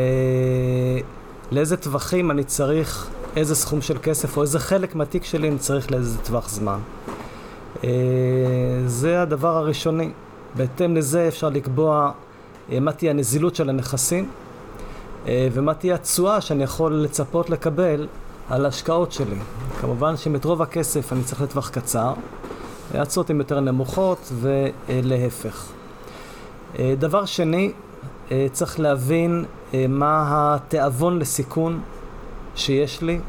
[1.52, 5.92] לאיזה טווחים אני צריך, איזה סכום של כסף או איזה חלק מהתיק שלי אני צריך
[5.92, 6.80] לאיזה טווח זמן.
[7.84, 7.90] אה,
[8.86, 10.12] זה הדבר הראשוני.
[10.56, 12.12] בהתאם לזה אפשר לקבוע
[12.72, 14.30] אה, מה תהיה הנזילות של הנכסים
[15.28, 18.08] אה, ומה תהיה התשואה שאני יכול לצפות לקבל
[18.50, 19.36] על ההשקעות שלי.
[19.82, 22.14] כמובן שאם את רוב הכסף אני צריך לטווח קצר,
[22.94, 25.72] התשואות הן יותר נמוכות ולהפך.
[26.80, 27.72] דבר שני,
[28.52, 29.46] צריך להבין
[29.90, 30.26] מה
[30.56, 31.82] התיאבון לסיכון
[32.56, 33.20] שיש לי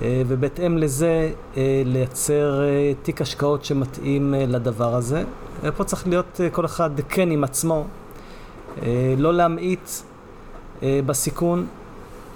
[0.00, 5.24] ובהתאם לזה אה, לייצר אה, תיק השקעות שמתאים לדבר הזה.
[5.76, 7.84] פה צריך להיות כל אחד כן עם עצמו,
[9.18, 9.90] לא להמעיט
[10.82, 11.66] בסיכון,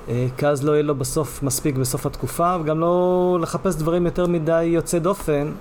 [0.06, 4.64] כי אז לא יהיה לו בסוף מספיק בסוף התקופה, וגם לא לחפש דברים יותר מדי
[4.64, 5.52] יוצא דופן,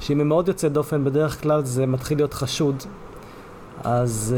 [0.00, 2.76] שאם הם מאוד יוצא דופן, בדרך כלל זה מתחיל להיות חשוד.
[3.84, 4.34] אז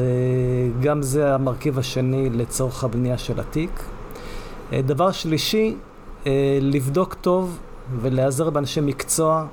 [0.81, 3.71] גם זה המרכיב השני לצורך הבנייה של התיק.
[4.73, 5.94] דבר שלישי, אה,
[6.61, 7.59] לבדוק טוב
[8.01, 9.47] ולהיעזר באנשי מקצוע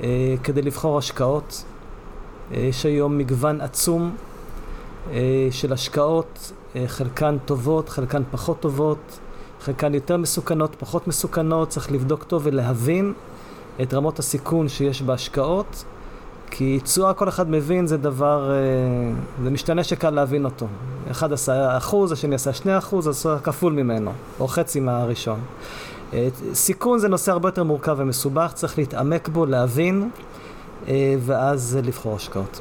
[0.00, 1.64] אה, כדי לבחור השקעות.
[2.52, 4.16] אה, יש היום מגוון עצום
[5.50, 6.52] של השקעות,
[6.86, 9.18] חלקן טובות, חלקן פחות טובות,
[9.60, 13.12] חלקן יותר מסוכנות, פחות מסוכנות, צריך לבדוק טוב ולהבין
[13.82, 15.84] את רמות הסיכון שיש בהשקעות,
[16.50, 18.50] כי תשואה כל אחד מבין זה דבר,
[19.42, 20.66] זה משתנה שקל להבין אותו.
[21.10, 25.40] אחד עשה אחוז, השני עשה שני אחוז, אז כפול ממנו, או חצי מהראשון.
[26.12, 30.10] אה, סיכון זה נושא הרבה יותר מורכב ומסובך, צריך להתעמק בו, להבין,
[30.88, 32.60] אה, ואז לבחור השקעות.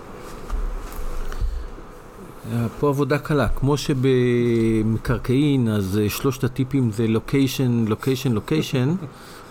[2.54, 8.96] אה, פה עבודה קלה, כמו שבמקרקעין, אז שלושת הטיפים זה לוקיישן, לוקיישן, לוקיישן,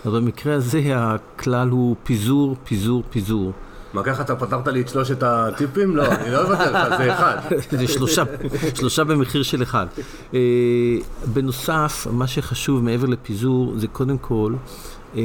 [0.05, 3.51] אז במקרה הזה הכלל הוא פיזור, פיזור, פיזור.
[3.95, 5.95] מה ככה אתה פתרת לי את שלושת הטיפים?
[5.95, 7.37] לא, אני לא אוותר לך, זה אחד.
[7.79, 8.23] זה שלושה,
[8.73, 9.85] שלושה במחיר של אחד.
[10.33, 10.39] אה,
[11.33, 14.53] בנוסף, מה שחשוב מעבר לפיזור זה קודם כל
[15.15, 15.21] אה,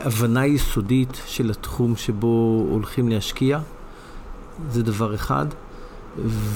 [0.00, 3.58] הבנה יסודית של התחום שבו הולכים להשקיע,
[4.70, 5.46] זה דבר אחד.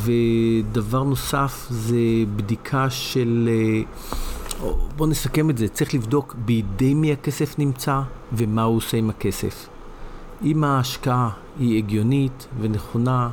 [0.02, 1.96] ודבר נוסף זה
[2.36, 3.82] בדיקה של, אה,
[4.96, 8.00] בואו נסכם את זה, צריך לבדוק בידי מי הכסף נמצא
[8.32, 9.71] ומה הוא עושה עם הכסף.
[10.44, 13.28] אם ההשקעה היא הגיונית ונכונה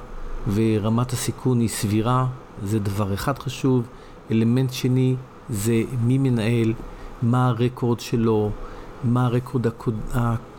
[0.53, 2.26] ורמת הסיכון היא סבירה,
[2.64, 3.88] זה דבר אחד חשוב.
[4.32, 5.16] אלמנט שני
[5.49, 6.74] זה מי מנהל,
[7.22, 8.51] מה הרקורד שלו,
[9.03, 9.66] מה הרקורד
[10.14, 10.53] הקודם,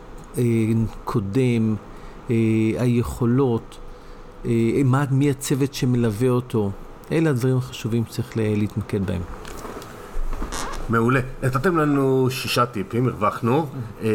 [2.29, 2.35] אה,
[2.77, 3.77] היכולות,
[4.45, 4.81] אה,
[5.11, 6.71] מי הצוות שמלווה אותו.
[7.11, 9.21] אלה הדברים החשובים שצריך להתמקד בהם.
[10.89, 11.19] מעולה.
[11.43, 13.67] נתתם לנו שישה טיפים, הרווחנו,
[14.03, 14.09] אה,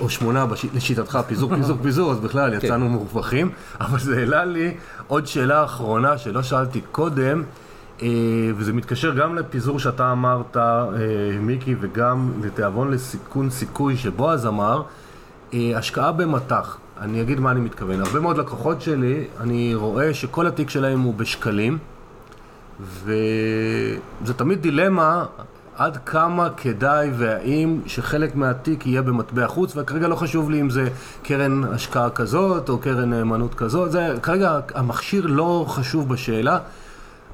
[0.00, 2.66] או שמונה לשיטתך, פיזור, פיזור, פיזור, אז בכלל כן.
[2.66, 3.50] יצאנו מרווחים,
[3.80, 4.74] אבל זה העלה לי
[5.06, 7.42] עוד שאלה אחרונה שלא שאלתי קודם,
[8.02, 8.08] אה,
[8.56, 10.62] וזה מתקשר גם לפיזור שאתה אמרת, אה,
[11.40, 14.82] מיקי, וגם לתיאבון לסיכון סיכוי שבועז אמר,
[15.54, 16.78] השקעה במטח.
[17.00, 18.00] אני אגיד מה אני מתכוון.
[18.00, 21.78] הרבה מאוד לקוחות שלי, אני רואה שכל התיק שלהם הוא בשקלים,
[22.80, 25.24] וזה תמיד דילמה
[25.76, 30.88] עד כמה כדאי והאם שחלק מהתיק יהיה במטבע חוץ, וכרגע לא חשוב לי אם זה
[31.22, 36.58] קרן השקעה כזאת או קרן נאמנות כזאת, זה כרגע המכשיר לא חשוב בשאלה.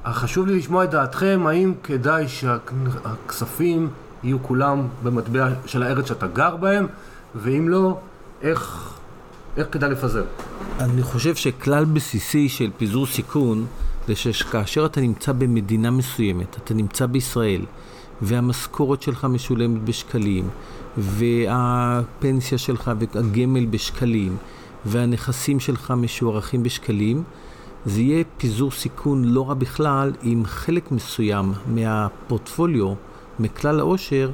[0.05, 3.89] חשוב לי לשמוע את דעתכם, האם כדאי שהכספים
[4.23, 6.87] יהיו כולם במטבע של הארץ שאתה גר בהם,
[7.35, 7.99] ואם לא,
[8.41, 8.93] איך,
[9.57, 10.23] איך כדאי לפזר?
[10.79, 13.65] אני חושב שכלל בסיסי של פיזור סיכון
[14.07, 17.61] זה שכאשר אתה נמצא במדינה מסוימת, אתה נמצא בישראל,
[18.21, 20.49] והמשכורת שלך משולמת בשקלים,
[20.97, 24.37] והפנסיה שלך והגמל בשקלים,
[24.85, 27.23] והנכסים שלך משוערכים בשקלים,
[27.85, 32.93] זה יהיה פיזור סיכון לא רע בכלל אם חלק מסוים מהפורטפוליו,
[33.39, 34.31] מכלל העושר,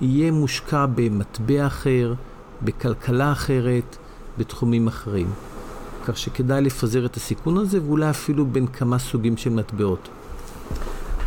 [0.00, 2.14] יהיה מושקע במטבע אחר,
[2.62, 3.96] בכלכלה אחרת,
[4.38, 5.30] בתחומים אחרים.
[6.04, 10.08] כך שכדאי לפזר את הסיכון הזה, ואולי אפילו בין כמה סוגים של מטבעות.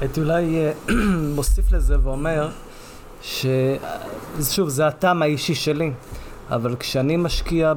[0.01, 0.71] הייתי אולי אה,
[1.35, 2.49] מוסיף לזה ואומר,
[3.21, 5.91] ששוב, זה הטעם האישי שלי,
[6.49, 7.73] אבל כשאני משקיע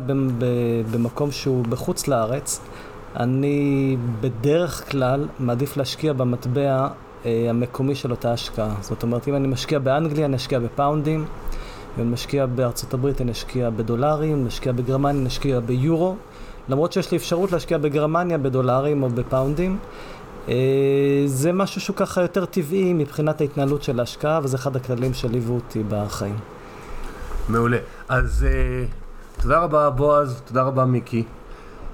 [0.91, 2.61] במקום שהוא בחוץ לארץ,
[3.17, 6.89] אני בדרך כלל מעדיף להשקיע במטבע
[7.27, 8.75] אה, המקומי של אותה השקעה.
[8.81, 13.33] זאת אומרת, אם אני משקיע באנגליה, אני אשקיע בפאונדים, אם אני משקיע בארצות הברית, אני
[13.33, 16.17] אשקיע בדולרים, אם אני אשקיע בגרמניה, אני אשקיע ביורו.
[16.69, 19.79] למרות שיש לי אפשרות להשקיע בגרמניה בדולרים או בפאונדים.
[20.49, 20.55] אה,
[21.27, 25.83] זה משהו שהוא ככה יותר טבעי מבחינת ההתנהלות של ההשקעה, וזה אחד הכללים שליוו אותי
[25.89, 26.37] בחיים.
[27.49, 27.79] מעולה.
[28.09, 31.25] אז uh, תודה רבה בועז, תודה רבה מיקי.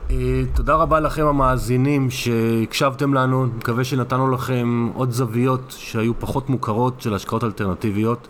[0.08, 0.12] Uh,
[0.54, 7.14] תודה רבה לכם המאזינים שהקשבתם לנו, מקווה שנתנו לכם עוד זוויות שהיו פחות מוכרות של
[7.14, 8.28] השקעות אלטרנטיביות.